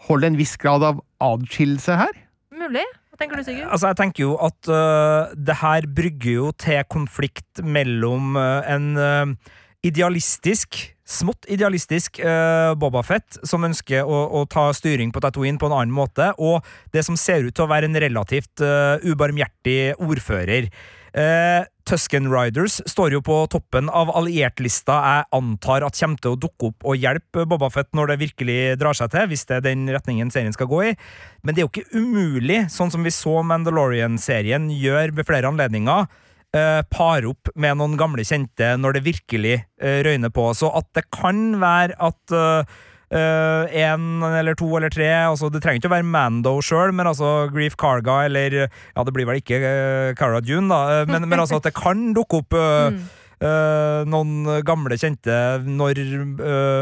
[0.07, 2.11] holde en viss grad av adskillelse her.
[2.51, 2.85] Mulig.
[3.19, 3.25] Du?
[3.27, 8.85] Altså, jeg tenker jo at uh, det her brygger jo til konflikt mellom uh, en
[8.95, 9.51] uh,
[9.83, 10.79] idealistisk,
[11.09, 15.75] smått idealistisk uh, Boba Fett, som ønsker å, å ta styring på Tatooine på en
[15.79, 20.69] annen måte, og det som ser ut til å være en relativt uh, ubarmhjertig ordfører.
[21.09, 26.37] Uh, Tusken Riders står jo på toppen av alliertlista jeg antar at kommer til å
[26.43, 29.65] dukke opp og hjelpe Boba Fett når det virkelig drar seg til, hvis det er
[29.71, 30.93] den retningen serien skal gå i.
[31.41, 36.05] Men det er jo ikke umulig, sånn som vi så Mandalorian-serien gjør ved flere anledninger,
[36.57, 40.49] eh, pare opp med noen gamle kjente når det virkelig eh, røyner på.
[40.57, 42.79] Så at det kan være at eh,
[43.09, 47.49] en eller to eller tre altså Det trenger ikke å være Mando sjøl, men altså
[47.49, 51.41] Grief Carga eller Ja, det blir vel ikke uh, Cara Dune, da, eh, men, men
[51.41, 53.01] altså at det kan dukke opp uh, Mm.
[53.41, 55.33] uh, noen gamle kjente
[55.65, 56.03] når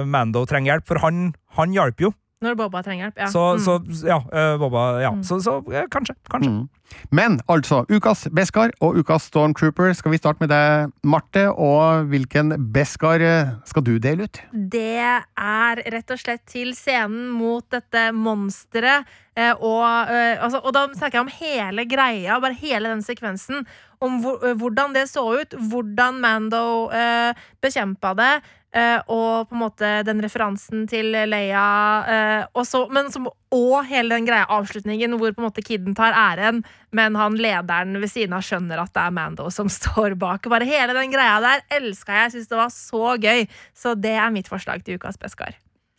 [0.09, 2.11] Mando trenger hjelp, for han, han hjalp jo.
[2.45, 3.17] Når Boba trenger hjelp.
[3.17, 3.27] Ja.
[3.33, 3.93] Så, Mm.
[3.93, 5.23] så ja, eh, Boba Ja, Mm.
[5.23, 6.13] så, så eh, kanskje.
[6.29, 6.49] Kanskje.
[6.51, 6.69] Mm.
[7.11, 9.93] Men altså, ukas Beskar og ukas Stormtrooper.
[9.95, 11.47] Skal vi starte med deg, Marte?
[11.57, 14.39] Og hvilken Beskar eh, skal du dele ut?
[14.53, 14.99] Det
[15.37, 19.03] er rett og slett til scenen mot dette monsteret.
[19.37, 23.65] Og, Og, eh, altså, og da snakker jeg om hele greia, bare hele den sekvensen.
[24.03, 27.33] Om eh, hvordan det så ut, hvordan Mando uh,
[27.63, 28.33] bekjempa det.
[28.77, 31.65] eh, og på en måte den referansen til Leia.
[32.13, 35.95] eh, og så, men som, og hele den greia avslutningen hvor på en måte kiden
[35.97, 40.17] tar æren, men han lederen ved siden av skjønner at det er Mando som står
[40.19, 40.49] bak.
[40.51, 42.27] Bare hele den greia der elska jeg.
[42.27, 43.47] Jeg syns det var så gøy.
[43.73, 45.57] Så det er mitt forslag til ukas Beskar.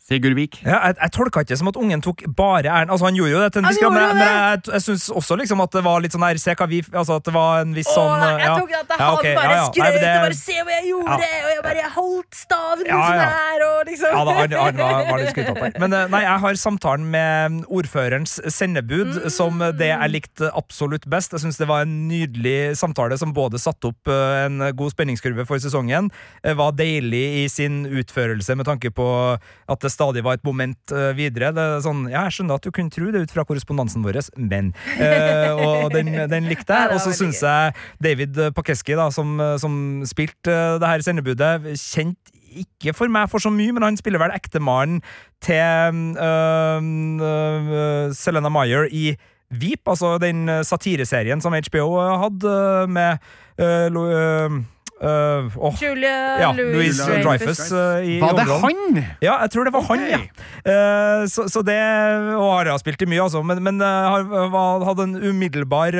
[0.08, 0.62] Sigurd Vik.
[0.64, 2.88] Ja, jeg, jeg tolka ikke som at ungen tok bare æren.
[2.88, 5.36] Altså, han gjorde jo det til en viss grad, men, men jeg, jeg syns også
[5.36, 7.74] liksom at det var litt sånn her Se hva vi Altså at det var en
[7.76, 8.54] viss sånn Åh, jeg ja.
[8.56, 9.66] tok at Ja, okay, ok, bare ja, ja.
[9.68, 12.86] Nei, skrøt det- og bare 'se hva jeg gjorde', og jeg bare jeg holdt staven
[12.88, 15.72] Ja, sånn her, og liksom Ja, da, han, han var, var litt opp der.
[15.84, 19.30] Men eh, nei, jeg har samtalen med ordførerens sendebud Mm.
[19.30, 21.32] som det jeg likte absolutt best.
[21.32, 25.46] Jeg syns det var en nydelig samtale som både satte opp eh, en god spenningskurve
[25.46, 26.10] for sesongen,
[26.44, 29.06] eh, var deilig i sin utførelse med tanke på
[29.68, 31.50] at det stadig var et moment eh, videre.
[31.54, 34.20] Det er sånn, ja, Jeg skjønner at du kunne tro det ut fra korrespondansen vår,
[34.38, 36.94] men eh, Og den, den likte jeg.
[36.94, 39.78] Og så syns jeg David Pakeski, da, som, som
[40.08, 44.22] spilte eh, det her sendebudet, kjent ikke for meg for så mye, men han spiller
[44.22, 45.02] vel ektemannen
[45.44, 46.86] til øh,
[47.28, 49.12] øh, Selena Meyer i
[49.48, 53.20] Veep, altså den satireserien som HBO hadde med
[53.60, 54.58] øh,
[55.00, 57.24] Lo- oh, Julia ja, Louis Dreyfus.
[57.24, 58.96] Dreyfus øh, i Var det hovedrollen.
[58.96, 59.04] han?
[59.22, 60.20] Ja, jeg tror det var han, ja.
[60.66, 61.76] Uh, så, så det
[62.34, 64.24] Og Are har spilt i mye, altså, men, men har,
[64.88, 65.94] hadde en umiddelbar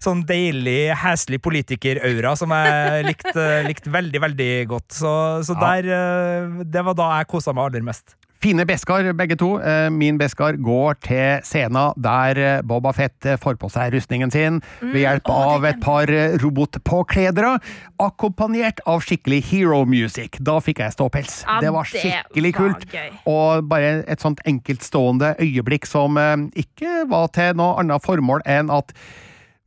[0.00, 4.86] Sånn deilig, heslig politiker-aura som jeg likte likte veldig, veldig godt.
[4.96, 5.10] Så,
[5.44, 5.74] så Ja.
[5.84, 8.16] der Det var da jeg kosa meg aller mest.
[8.40, 9.58] Fine Beskar, begge to.
[9.60, 14.32] Eh, Min Beskar går til scenen der eh, Boba Fett eh, får på seg rustningen
[14.32, 16.08] sin ved hjelp av et par
[16.40, 17.58] robotpåkledere,
[18.00, 20.40] akkompagnert av skikkelig hero music.
[20.40, 21.42] Da fikk jeg ståpels.
[21.60, 22.88] Det var skikkelig kult.
[23.28, 26.16] Og bare et sånt enkeltstående øyeblikk som
[26.56, 28.96] ikke var til noe annet formål enn at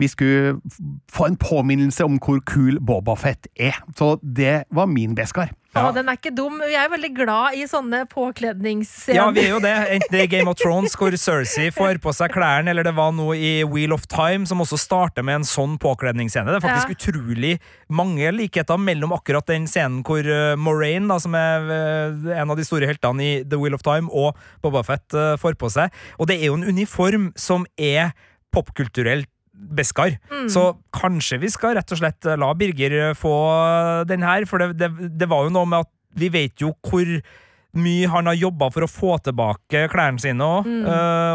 [0.01, 0.57] vi skulle
[1.13, 3.77] få en påminnelse om hvor kul Boba Fett er.
[3.93, 5.53] Så det var min Beskar.
[5.73, 6.59] Å, den er ikke dum.
[6.61, 9.17] Vi er veldig glad i sånne påkledningsscener.
[9.17, 9.73] Ja, vi er jo det.
[9.95, 13.13] Enten det er Game of Thrones, hvor Cersei får på seg klærne, eller det var
[13.17, 16.53] noe i Wheel of Time, som også starter med en sånn påkledningsscene.
[16.53, 17.55] Det er faktisk utrolig
[17.89, 22.59] mange likheter mellom akkurat den scenen hvor uh, Moraine, da, som er uh, en av
[22.59, 25.93] de store heltene i The Wheel of Time, og Boba Fett uh, får på seg.
[26.21, 28.13] Og det er jo en uniform som er
[28.53, 29.32] popkulturelt
[29.63, 30.17] Beskar.
[30.31, 30.49] Mm.
[30.51, 33.37] Så kanskje vi skal rett og slett la Birger få
[34.09, 37.09] den her, for det, det, det var jo noe med at vi vet jo hvor
[37.73, 40.83] mye han har jobba for å få tilbake klærne sine òg, Mm.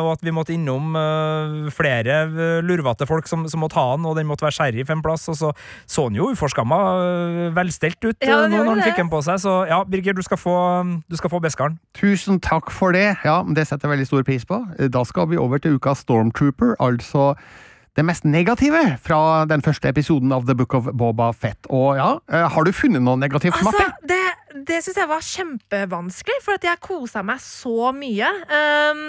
[0.04, 4.06] og at vi måtte innom uh, flere eh, lurvete folk som, som måtte ha han,
[4.06, 5.50] og den måtte være sheriff en plass, og så
[5.90, 9.18] så han jo uforskamma uh, velstelt ut Ja, eh, nå når han fikk den på
[9.26, 10.54] seg, så ja, Birger, du skal få,
[11.10, 11.80] du skal få beskaren.
[11.98, 13.16] Tusen takk for det.
[13.26, 14.62] Ja, det setter jeg veldig stor pris på.
[14.94, 17.32] Da skal vi over til ukas Stormtrooper, altså
[17.98, 21.66] det mest negative fra den første episoden av The Book of Boba Fett.
[21.74, 24.06] Og ja, eh, har du funnet noe negativt, Altså, Marte?
[24.06, 28.30] det, det syns jeg var kjempevanskelig, for at jeg kosa meg så mye.
[28.48, 29.02] Um,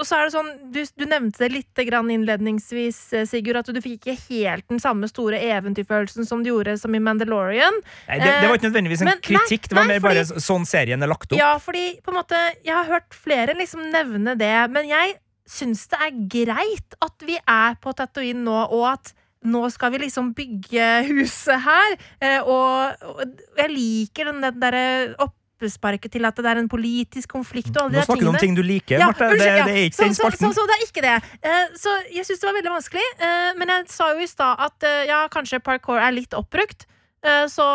[0.00, 3.68] og så er det sånn, Du, du nevnte det litt grann innledningsvis, eh, Sigurd, at
[3.68, 7.76] du fikk ikke helt den samme store eventyrfølelsen som du gjorde som i Mandalorian.
[8.08, 10.24] Nei, det, det var ikke nødvendigvis en men- nei, kritikk, det var nei, mer bare
[10.40, 11.36] sånn serien er lagt opp.
[11.38, 15.18] Ja, fordi på en måte, jeg har hørt flere liksom nevne det, men jeg
[15.50, 19.12] syns det er greit at vi er på Tatooine nå, og at
[19.50, 21.94] nå skal vi liksom bygge huset her.
[22.20, 23.26] eh, Og,
[23.58, 24.82] jeg liker den, den derre
[25.24, 28.54] oppsparket til at det er en politisk konflikt og alle Nå snakker du om ting
[28.56, 29.26] du liker, Ja, Marte.
[29.26, 29.64] unnskyld, det, ja.
[29.68, 30.44] det er ikke så, den så, spalten.
[30.46, 31.16] så, så det er ikke det.
[31.42, 33.06] Eh, så jeg syns det var veldig vanskelig.
[33.20, 36.86] eh, men jeg sa jo i stad at eh, ja, kanskje parkour er litt oppbrukt.
[37.24, 37.66] eh, så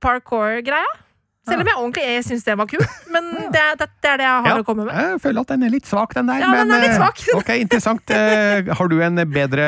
[0.00, 0.92] parkour-greia.
[1.50, 2.96] Selv om jeg ordentlig jeg syns det var kult.
[3.12, 4.56] Men det, det, det er det jeg har Ja.
[4.62, 4.94] å komme med.
[4.94, 6.40] Jeg føler at den er litt svak, den der.
[6.44, 7.22] Ja, den er litt eh, svak.
[7.40, 8.14] ok, Interessant.
[8.14, 9.66] Eh, Har du en bedre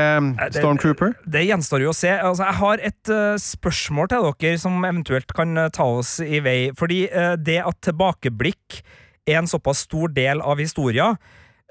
[0.55, 1.15] Stormtrooper?
[1.27, 2.15] Det gjenstår jo å se.
[2.15, 6.59] Altså, jeg har et eh, spørsmål til dere som eventuelt kan ta oss i vei.
[6.79, 7.05] Fordi
[7.43, 8.81] det at tilbakeblikk
[9.29, 11.13] er en såpass stor del av historia,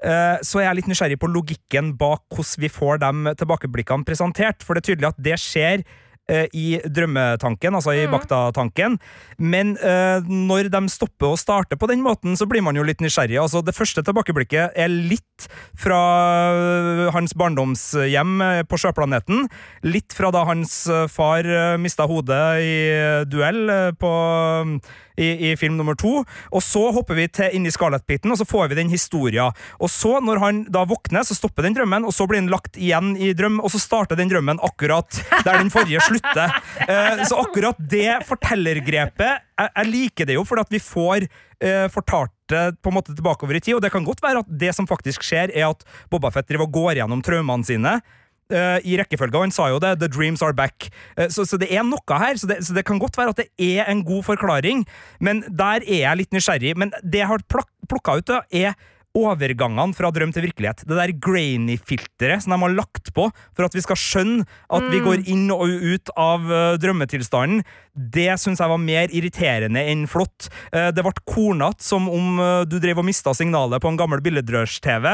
[0.02, 4.64] så så er jeg litt nysgjerrig på logikken bak hvordan vi får de tilbakeblikkene presentert.
[4.66, 5.84] For det er tydelig at det skjer
[6.52, 8.12] i drømmetanken, altså i Mm.
[8.12, 8.98] Bakta-tanken.
[9.38, 13.00] Men eh, når de stopper å starte på den måten, så blir man jo litt
[13.00, 13.38] nysgjerrig.
[13.40, 15.46] Altså, det første tilbakeblikket er litt
[15.78, 16.00] fra
[16.52, 19.46] øh, hans barndomshjem på sjøplaneten.
[19.86, 20.74] Litt fra da hans
[21.12, 21.46] far
[21.80, 22.76] mista hodet i
[23.30, 24.12] duell på,
[25.16, 26.22] i, i film nummer to.
[26.52, 29.50] Og så hopper vi til inn i Scarlet-biten, og så får vi den historia.
[29.78, 32.78] Og så, når han da våkner, så stopper den drømmen, og så blir den lagt
[32.80, 36.58] igjen i drøm, og så starter den drømmen akkurat der den forrige slutter.
[36.86, 41.86] Eh, så akkurat det fortellergrepet jeg, jeg liker det jo, fordi at vi får eh,
[41.92, 43.76] fortalt det på en måte tilbakeover i tid.
[43.76, 46.76] Og det kan godt være at det som faktisk skjer, er at Bobafett driver og
[46.76, 47.98] går gjennom traumene sine.
[48.52, 49.96] Eh, I rekkefølge, og han sa jo det.
[50.02, 50.88] The dreams are back.
[51.16, 52.38] Uh, så, så det er noe her.
[52.38, 54.86] Så det, så det kan godt være at det er en god forklaring,
[55.20, 56.76] men der er jeg litt nysgjerrig.
[56.78, 58.76] Men det jeg har plukka ut, da, er
[59.18, 60.84] overgangene fra drøm til virkelighet.
[60.88, 65.02] Det der grainy-filteret som de har lagt på for at vi skal skjønne at vi
[65.04, 67.60] går inn og ut av uh, drømmetilstanden,
[67.92, 70.48] det syns jeg var mer irriterende enn flott.
[70.72, 74.22] Uh, det ble kornete, som om uh, du drev og mista signalet på en gammel
[74.24, 75.10] billedrørs-TV.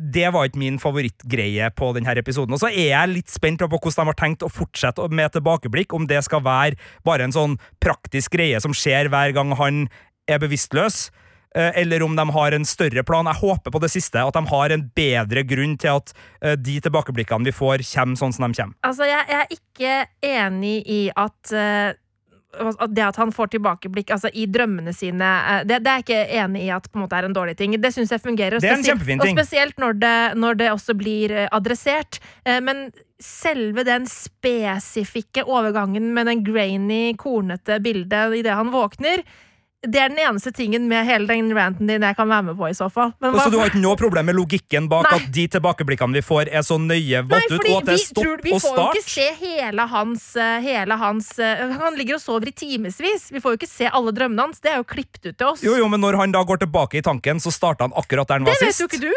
[0.00, 2.56] Det var ikke min favorittgreie på denne episoden.
[2.56, 5.92] Og så er jeg litt spent på hvordan de har tenkt å fortsette med tilbakeblikk,
[5.92, 9.84] om det skal være bare en sånn praktisk greie som skjer hver gang han
[10.30, 11.10] er bevisstløs
[11.54, 13.26] eller om de har en større plan.
[13.30, 16.78] Jeg håper på det siste, at de har en bedre grunn til at eh, de
[16.84, 18.78] tilbakeblikkene vi får, kommer sånn som de kommer.
[18.86, 19.98] Altså, jeg, jeg er ikke
[20.34, 21.92] enig i at uh
[22.88, 26.42] det at han får tilbakeblikk altså, i drømmene sine, eh, det, det er jeg ikke
[26.42, 27.74] enig i at på en måte er en dårlig ting.
[27.80, 28.58] Det syns jeg fungerer.
[28.58, 32.20] og spesielt- Og spesielt når det, når det også blir eh, adressert.
[32.44, 32.90] Eh, Men
[33.20, 39.22] selve den spesifikke overgangen med den grainy, kornete bildet idet han våkner,
[39.86, 42.68] det er den eneste tingen med hele den ranten din jeg kan være med på,
[42.70, 43.12] i så fall.
[43.22, 45.18] Men Og så du har ikke noe problem med logikken bak Nei.
[45.18, 48.24] at de tilbakeblikkene vi får, er så nøye valgt ut, og at det er stopp
[48.24, 52.24] tror, vi får jo ikke se hele hans, eh, hele hans eh, Han ligger og
[52.24, 53.30] sover i timevis.
[53.32, 54.60] Vi får jo ikke se alle drømmene hans.
[54.64, 55.64] Det er jo klippet ut til oss.
[55.64, 58.40] Jo, jo, men når han da går tilbake i tanken, så starter han akkurat der
[58.40, 59.12] han det var vet jo ikke du!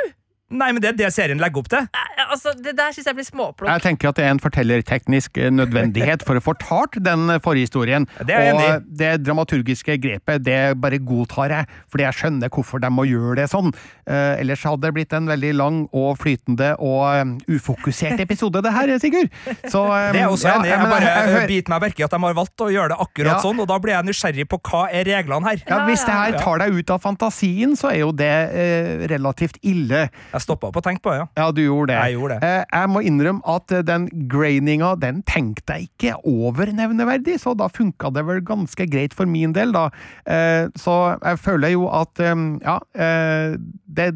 [0.50, 1.88] Nei, men det er det serien legger opp til.
[2.32, 3.68] Altså, det der synes jeg blir småplukk.
[3.68, 8.06] Jeg tenker at det er en fortellerteknisk eh, nødvendighet for å fortalt den eh, forhistorien.
[8.24, 8.68] Det er enig.
[8.78, 13.36] Og det dramaturgiske grepet, det bare godtar jeg, fordi jeg skjønner hvorfor de må gjøre
[13.42, 13.74] det sånn.
[14.08, 18.72] Eh, ellers hadde det blitt en veldig lang og flytende og eh, ufokusert episode, det
[18.76, 19.28] her, Sigurd.
[19.68, 20.74] Så, eh, Det er også ja, enig i.
[20.74, 22.94] Jeg men bare jeg- jeg biter meg merke i at de har valgt å gjøre
[22.96, 23.38] det akkurat Ja.
[23.44, 25.60] sånn, og da blir jeg nysgjerrig på hva er reglene her.
[25.68, 29.60] ja, Hvis det her tar deg ut av fantasien, så er jo det eh, relativt
[29.68, 30.08] ille.
[30.38, 31.28] Jeg stoppa opp og tenkte på det, ja.
[31.40, 31.98] Ja, du gjorde det.
[31.98, 32.50] Jeg gjorde det.
[32.50, 37.56] Eh, jeg må innrømme at eh, den graininga, den tenkte jeg ikke over nevneverdig, så
[37.58, 39.88] da funka det vel ganske greit for min del, da.
[40.30, 43.58] Eh, så jeg føler jo at ja, eh,
[43.98, 44.12] det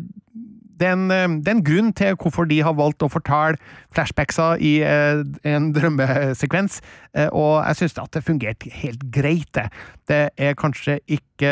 [0.81, 3.59] det er, en, grunn til hvorfor de har valgt å fortelle
[3.95, 6.79] flashbacksa i eh, en drømmesekvens,
[7.15, 9.67] eh, og jeg syns det fungerte helt greit, det.
[10.09, 11.51] Det er kanskje ikke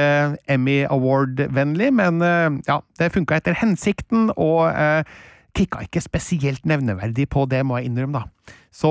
[0.49, 4.73] Emmy Award-vennlig, men eh, ja, det funka etter hensikten, og
[5.57, 8.57] kicka ikke spesielt nevneverdig på det, må jeg innrømme, da.
[8.71, 8.89] Så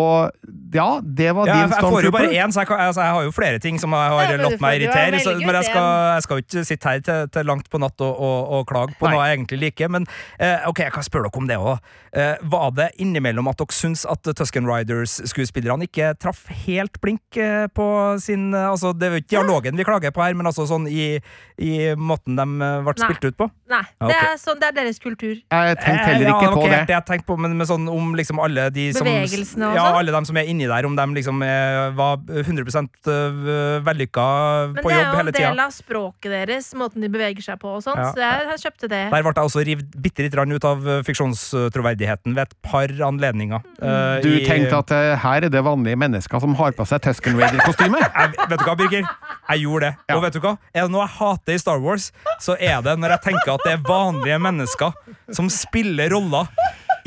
[0.75, 2.45] ja, det var Ja, din jeg, jeg får jo bare Stormtrooper.
[2.47, 4.61] én, så jeg, kan, altså, jeg har jo flere ting som jeg har Ja, latt
[4.61, 5.21] meg irritere.
[5.23, 8.01] Så, men jeg skal, jeg skal jo ikke sitte her til, til langt på natt
[8.03, 9.15] og, og, og klage på Nei.
[9.15, 9.89] noe jeg egentlig liker.
[9.95, 10.07] Men
[10.41, 11.79] eh, ok, jeg kan spørre dere om det òg.
[12.19, 17.67] Eh, var det innimellom at dere syns at Tusken Riders-skuespillerne ikke traff helt blink eh,
[17.75, 17.87] på
[18.23, 20.87] sin eh, Altså, det er jo ikke dialogen vi klager på her, men altså sånn
[20.91, 21.19] i,
[21.63, 23.07] i måten de eh, ble Nei.
[23.09, 23.49] spilt ut på?
[23.71, 25.37] Nei, Ja, det er, sånn, det er deres kultur.
[25.39, 26.79] Jeg tenkte heller Eh, ikke ja, på det.
[26.89, 26.95] det.
[26.97, 29.99] jeg tenkte på, men med sånn om liksom alle de som Bevegelsene og Ja, sånn?
[30.01, 32.65] alle dem som er inni der, om de liksom er, var 100
[33.09, 34.27] øh, vellykka
[34.73, 37.83] Men det er jo en del av språket deres, måten de beveger seg på og
[37.85, 38.13] sånn, Ja.
[38.13, 39.03] så jeg, jeg kjøpte det.
[39.13, 42.89] Der ble jeg også revet bitte litt grann ut av øh, fiksjonstroverdigheten ved et par
[43.09, 43.61] anledninger.
[43.83, 44.91] eh, Du i- tenkte at
[45.23, 47.99] her er det vanlige mennesker som har på seg Tusken Raider-kostyme?
[48.49, 49.05] Vet du hva, Birger?
[49.49, 49.95] Jeg gjorde det.
[50.09, 50.17] Ja.
[50.17, 50.57] Og vet du hva?
[50.75, 52.11] Er det noe jeg hater i Star Wars,
[52.41, 54.93] så er det når jeg tenker at det er vanlige mennesker
[55.33, 56.49] som spiller roller.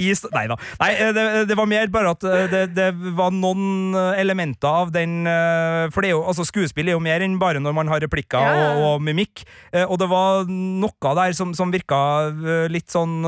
[0.02, 0.58] I Nei da.
[0.82, 4.70] Nei, eh, det, det var mer bare at eh, det, det var noen eh, elementer
[4.82, 5.22] av den
[5.94, 8.42] For det er jo, altså skuespill er jo mer enn bare når man har replikker
[8.42, 9.44] Ja, og, og mimikk.
[9.88, 12.00] Og det var noe der som, som virka
[12.72, 13.22] litt sånn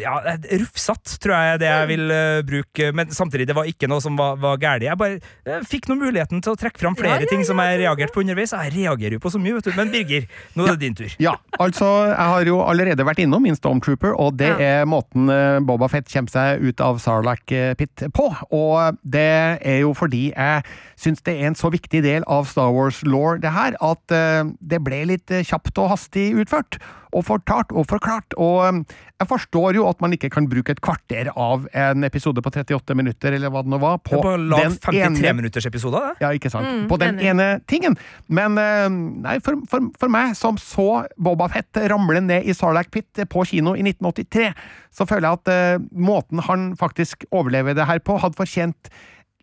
[0.00, 0.14] ja,
[0.62, 2.88] rufsete, tror jeg det jeg vil eh, bruke.
[2.96, 4.84] Men samtidig, det var ikke noe som var, var galt.
[4.86, 7.60] Jeg bare jeg fikk nå muligheten til å trekke fram flere Ja, ja, ting som
[7.60, 8.54] jeg ja, reagerte på underveis.
[8.56, 9.72] Jeg reagerer jo på så mye, vet du.
[9.76, 10.26] Men Birger,
[10.56, 11.12] nå er det din tur.
[11.22, 14.80] Ja, altså, jeg har jo allerede vært innom min Stormtrooper, og det Ja.
[14.82, 18.28] er måten eh, Boba Fett kommer seg ut av Sarlacc eh, Pit på.
[18.56, 19.26] Og det
[19.60, 20.64] er jo fordi jeg
[20.96, 24.80] syns det er en så viktig del av Star Wars-law, det her, at eh, det
[24.86, 26.80] ble litt eh, kjapt og hastig utført.
[27.16, 28.36] Og fortalt og forklart.
[28.36, 32.42] Og eh, jeg forstår jo at man ikke kan bruke et kvarter av en episode
[32.44, 35.68] på 38 minutter, eller hva det nå var, på, På lag den 53 ene minutters
[35.68, 36.12] episode, da.
[36.26, 36.68] ja, ikke sant?
[36.68, 37.30] Mm, på den enig.
[37.32, 37.96] ene tingen.
[38.28, 38.88] Men eh,
[39.26, 43.46] nei, for, for, for meg som så Boba Fett ramle ned i Sarlacc Pit på
[43.48, 44.52] kino i 1983,
[44.96, 48.90] så føler jeg at uh, måten han faktisk overlever det her på, hadde fortjent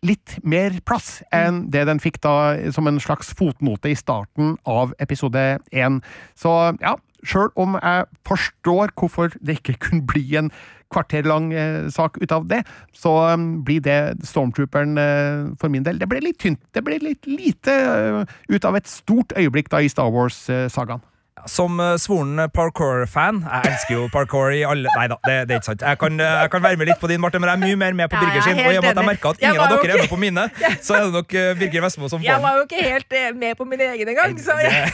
[0.04, 2.34] litt mer plass enn det den fikk da
[2.74, 6.00] som en slags fotnote i starten av episode én.
[6.38, 6.52] Så
[6.82, 6.96] ja,
[7.28, 10.50] sjøl om jeg forstår hvorfor det ikke kunne bli en
[10.94, 12.62] kvarterlang eh, sak ut av det,
[12.94, 15.98] så um, blir det Stormtrooperen eh, for min del.
[15.98, 16.60] Det ble litt tynt.
[16.74, 21.02] Det ble litt lite uh, ut av et stort øyeblikk da i Star Wars-sagaen.
[21.50, 25.58] Som eh, svoren parkour-fan Jeg elsker jo parkour i alle Nei da, det, det er
[25.58, 25.82] ikke sant.
[25.82, 27.78] Jeg kan, eh, jeg kan være med litt på din, Martin, men jeg er mye
[27.80, 28.60] mer med på Birger er sin.
[28.62, 30.12] Og i og med at jeg merker merka at ingen av dere dere er med
[30.12, 30.44] på mine,
[30.86, 33.26] så er det nok eh, Birger Vestmo som får Jeg var jo ikke helt eh,
[33.42, 34.92] med på min egen engang, så jeg,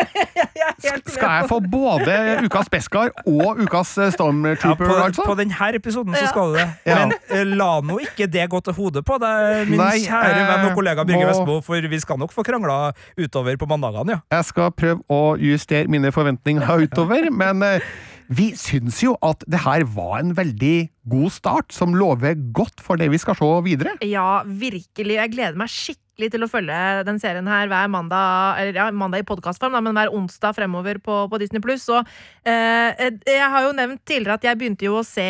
[0.62, 2.16] jeg Skal jeg få både
[2.46, 5.26] ukas Beskar og ukas Stormtrooper, Ja, på, altså?
[5.26, 6.68] på denne episoden så skal du det.
[6.86, 7.00] Ja.
[7.02, 10.70] Men eh, la nå ikke det gå til hodet på deg, min Nei, kjære venn
[10.70, 12.78] og kollega Birger må- Vestmo, for vi skal nok få krangla
[13.18, 14.38] utover på mandagene, ja.
[14.38, 17.86] Jeg skal prøve å justere mine forventninger utover, men eh,
[18.30, 23.00] vi syns jo at det her var en veldig god start, som lover godt for
[23.00, 23.96] det vi skal se videre.
[24.06, 25.16] Ja, virkelig.
[25.16, 29.22] Jeg gleder meg skikkelig til å følge den serien her hver mandag, eller ja, mandag
[29.22, 31.86] i podkastform, men hver onsdag fremover på, på Disney Pluss.
[31.88, 32.04] Og
[32.44, 35.26] eh, jeg har jo nevnt tidligere at jeg begynte jo å se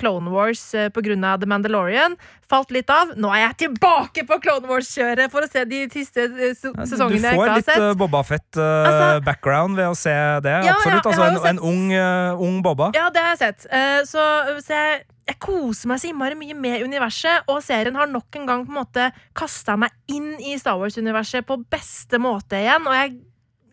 [0.00, 2.18] Clone Wars eh, av The Mandalorian.
[2.46, 3.14] Falt litt av.
[3.18, 7.32] Nå er jeg tilbake på Clone Wars-kjøret for å se de siste sesongene Du sesongene
[7.32, 7.82] jeg får ikke har litt sett.
[7.82, 10.14] uh, Boba Altså- Fett-background ved å se
[10.46, 10.54] det.
[10.68, 11.04] Ja, Absolutt.
[11.04, 12.92] ja, altså en, en ung, uh, ung Boba.
[12.94, 13.66] Ja, det har jeg sett.
[13.72, 14.22] Uh, så,
[14.62, 18.46] så jeg, jeg koser meg så innmari mye med universet, og serien har nok en
[18.46, 22.94] gang på en måte kasta meg inn i Star Wars-universet på beste måte igjen, og
[22.94, 23.16] jeg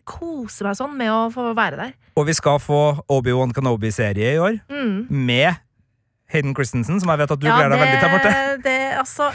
[0.04, 1.92] koser meg sånn med å få være der.
[2.18, 2.80] Og vi skal få
[3.10, 5.06] Obi-Wan Kenobi-serie i år, Mm.
[5.10, 5.54] med
[6.32, 8.62] Hayden Christensen, som jeg vet at du gleder deg veldig til, Marte.
[8.64, 9.30] det, altså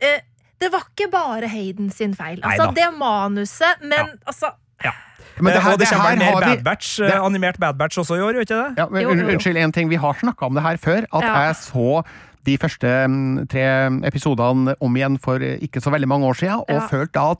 [0.00, 0.20] eh,
[0.60, 2.38] Det var ikke bare Hayden sin feil.
[2.42, 4.52] Altså, det manuset, men altså
[4.82, 7.14] Men det Eh, her, og det det kommer her mer vi Bad Batch, eh, det-
[7.26, 8.74] animert Bad Batch også i år, gjør ikke det?
[8.78, 9.28] ja, men, Jo, jo, jo.
[9.34, 9.88] Unnskyld, en ting.
[9.90, 11.02] Vi har snakka om det her før.
[11.12, 11.34] At Ja.
[11.46, 12.04] jeg så
[12.46, 16.60] de første mm, tre episodene om igjen for eh, ikke så veldig mange år siden,
[16.60, 16.86] og Ja.
[16.86, 17.38] følte at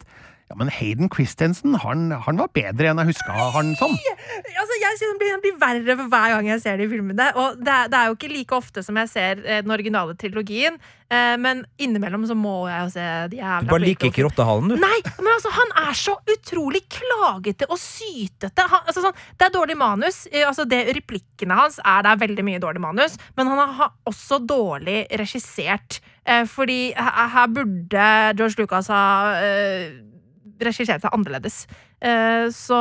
[0.51, 3.95] ja, men Hayden Christensen han, han var bedre enn jeg huska han som.
[3.95, 7.31] Altså, jeg synes han blir, han blir verre for hver gang jeg ser de filmene.
[7.41, 10.15] Og det er, det er jo ikke like ofte som jeg ser eh, den originale
[10.21, 10.77] trilogien,
[11.09, 14.75] eh, men innimellom så må jeg jo se de jævla Du bare liker ikke rottehalen,
[14.75, 14.77] du.
[14.85, 18.69] Nei, men altså, han er så utrolig klagete og sytete.
[18.69, 20.25] Han, altså, sånn, det er dårlig manus.
[20.31, 23.95] Eh, Altså, det, replikkene hans er det er veldig mye dårlig manus, men han har
[24.07, 26.03] også dårlig regissert.
[26.29, 29.05] Eh, fordi her, her burde George Lucas ha
[30.61, 31.65] seg annerledes.
[32.01, 32.81] Eh, så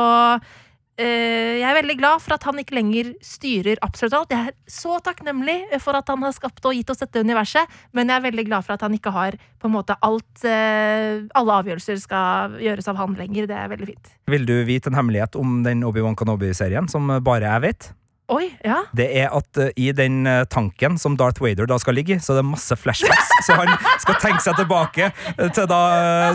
[0.98, 4.34] eh, jeg er veldig glad for at han ikke lenger styrer absolutt alt.
[4.34, 8.08] Jeg er så takknemlig for at han har skapt og gitt oss dette universet, men
[8.08, 11.58] jeg er veldig glad for at han ikke har på en måte alt eh, Alle
[11.60, 13.48] avgjørelser skal gjøres av han lenger.
[13.50, 14.14] Det er veldig fint.
[14.30, 17.92] Vil du vite en hemmelighet om den Obi-Wan Kanobi-serien som bare jeg vet?
[18.32, 18.78] Oi, ja.
[18.96, 22.20] Det er at uh, i den eh, tanken som Darth Vader da skal ligge i,
[22.24, 23.32] så er det masse flashbacks.
[23.46, 25.80] så han skal tenke seg tilbake eh, til da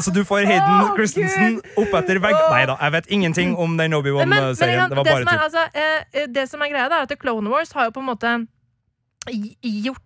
[0.03, 2.37] Så du får Hayden oh, Christensen opp etter vegg...
[2.53, 4.93] Nei da, jeg vet ingenting om den Obi-Wan-serien.
[4.93, 7.89] det, Det er, altså, uh, det som er greia, da, er at Clone Wars har
[7.89, 8.37] jo på en måte
[9.29, 10.05] gjort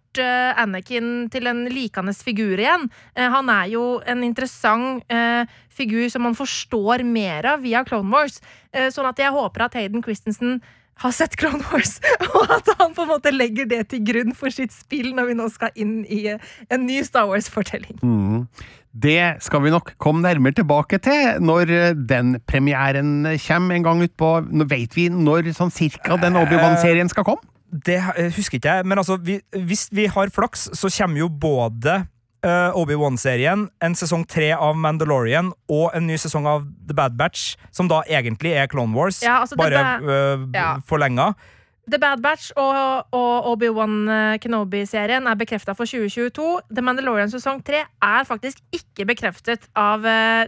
[0.60, 2.84] Anakin til en likende figur igjen.
[3.16, 8.40] Han er jo en interessant eh, figur som man forstår mer av via Clone Wars.
[8.74, 10.60] Eh, sånn at jeg håper at Hayden Christensen
[11.02, 11.98] har sett Clone Wars,
[12.36, 15.40] og at han på en måte legger det til grunn for sitt spill når vi
[15.40, 18.00] nå skal inn i eh, en ny Star Wars-fortelling.
[18.04, 18.46] Mm.
[18.94, 24.06] Det skal vi nok komme nærmere tilbake til når eh, den premieren kommer en gang
[24.06, 24.36] utpå.
[24.70, 27.50] Vet vi når sånn cirka den Obi-Wan-serien skal komme?
[27.74, 31.30] Det eh, husker ikke jeg, men altså, vi, hvis vi har flaks, så kommer jo
[31.30, 32.04] både
[32.44, 37.56] eh, Obi-Wan-serien, en sesong tre av Mandalorian og en ny sesong av The Bad Batch,
[37.72, 40.70] som da egentlig er Clone Wars, Ja, altså, bare Ba- uh, Ja.
[40.88, 41.34] forlenga.
[41.90, 46.62] The Bad Batch og, og Obi-Wan eh, Kenobi-serien er bekrefta for 2022.
[46.74, 50.06] The Mandalorian sesong 3 er faktisk ikke bekreftet av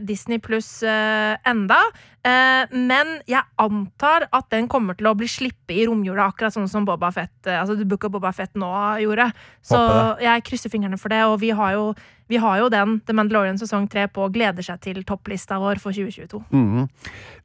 [0.08, 1.82] Disney pluss enda.
[2.26, 6.70] Eh, men jeg antar at den kommer til å bli slippet i romjula, akkurat sånn
[6.72, 8.72] som Boba Fett, eh, altså The Book of Boba Fett nå
[9.04, 9.30] gjorde.
[9.66, 9.78] Så
[10.24, 11.86] jeg krysser fingrene for det, og vi har jo,
[12.32, 15.94] vi har jo den, The Mandalorian sesong 3, på gleder seg til topplista vår for
[15.94, 16.42] 2022.
[16.50, 16.90] Mm.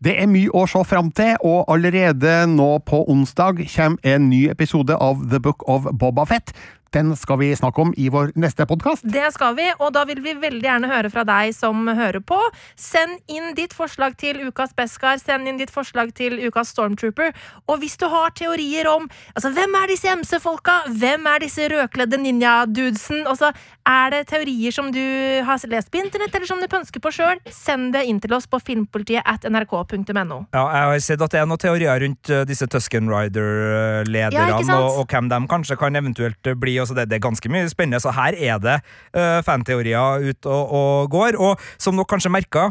[0.01, 4.47] Det er mye å se fram til, og allerede nå på onsdag kommer en ny
[4.49, 6.55] episode av The Book of Boba Fett.
[6.91, 9.05] Den skal vi snakke om i vår neste podkast.
[9.07, 12.39] Det skal vi, og da vil vi veldig gjerne høre fra deg som hører på.
[12.75, 17.31] Send inn ditt forslag til Ukas Beskar, send inn ditt forslag til Ukas Stormtrooper.
[17.71, 22.19] Og hvis du har teorier om altså, hvem er disse MC-folka, hvem er disse rødkledde
[22.25, 23.53] ninja-dudesen, altså,
[23.87, 25.01] er det teorier som du
[25.47, 28.51] har lest på internett, eller som du pønsker på sjøl, send det inn til oss
[28.51, 30.43] på filmpolitiet at nrk.no.
[30.51, 34.59] Ja, jeg har sett at det er noen teorier rundt uh, disse Tusken Rider-lederne, Ja,
[34.75, 36.80] og, og hvem de kanskje kan eventuelt uh, bli.
[36.83, 38.79] Og så det, det er ganske mye spennende, så her er det
[39.17, 41.39] uh, fanteorier ut og, og går.
[41.41, 42.71] Og som dere kanskje merka,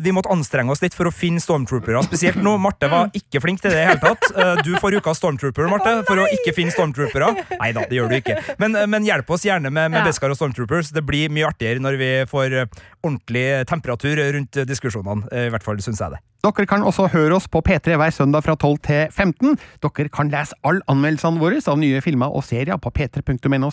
[0.00, 2.02] vi måtte anstrenge oss litt for å finne stormtroopere.
[2.06, 2.56] Spesielt nå.
[2.62, 4.28] Marte var ikke flink til det i det hele tatt.
[4.34, 7.30] Uh, du får ukas stormtrooper, Marte, for å ikke finne stormtroopere.
[7.58, 8.38] Nei da, det gjør du ikke.
[8.60, 10.06] Men, uh, men hjelp oss gjerne med, med Ja.
[10.08, 10.92] Beskar og Stormtroopers.
[10.94, 15.28] Det blir mye artigere når vi får ordentlig temperatur rundt diskusjonene.
[15.32, 16.22] Uh, I hvert fall syns jeg det.
[16.38, 19.56] Dere kan også høre oss på P3 hver søndag fra 12 til 15.
[19.82, 23.72] Dere kan lese alle anmeldelsene våre av nye filmer og serier på p3.no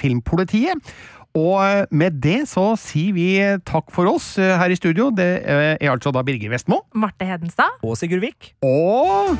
[0.00, 0.94] filmpolitiet.
[1.38, 3.28] Og med det så sier vi
[3.66, 5.10] takk for oss eh, her i studio.
[5.14, 6.82] Det eh, er altså da Birger Vestmo.
[6.94, 7.78] Marte Hedenstad.
[7.82, 8.54] Og Sigurd Vik.
[8.62, 9.36] Og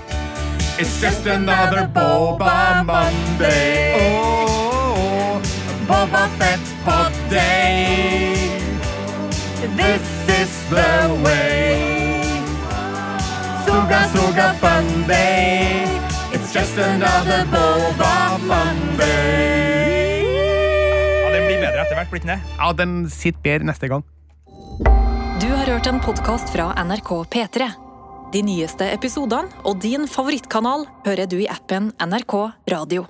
[0.81, 3.93] It's just another Boba Monday.
[4.01, 5.43] Oh,
[5.87, 8.49] Boba Fett pod day.
[9.77, 10.07] This
[10.41, 12.23] is the way.
[13.67, 15.85] Suga Suga fun day.
[16.33, 19.80] It's just another Boba Monday.
[21.81, 22.57] Bedre etter hvert, blitt den det?
[22.59, 24.03] Ja, den sitter bedre neste gang.
[25.41, 27.71] Du har hørt en podkast fra NRK P3.
[28.35, 32.37] De nyeste episodene og din favorittkanal hører du i appen NRK
[32.69, 33.07] Radio.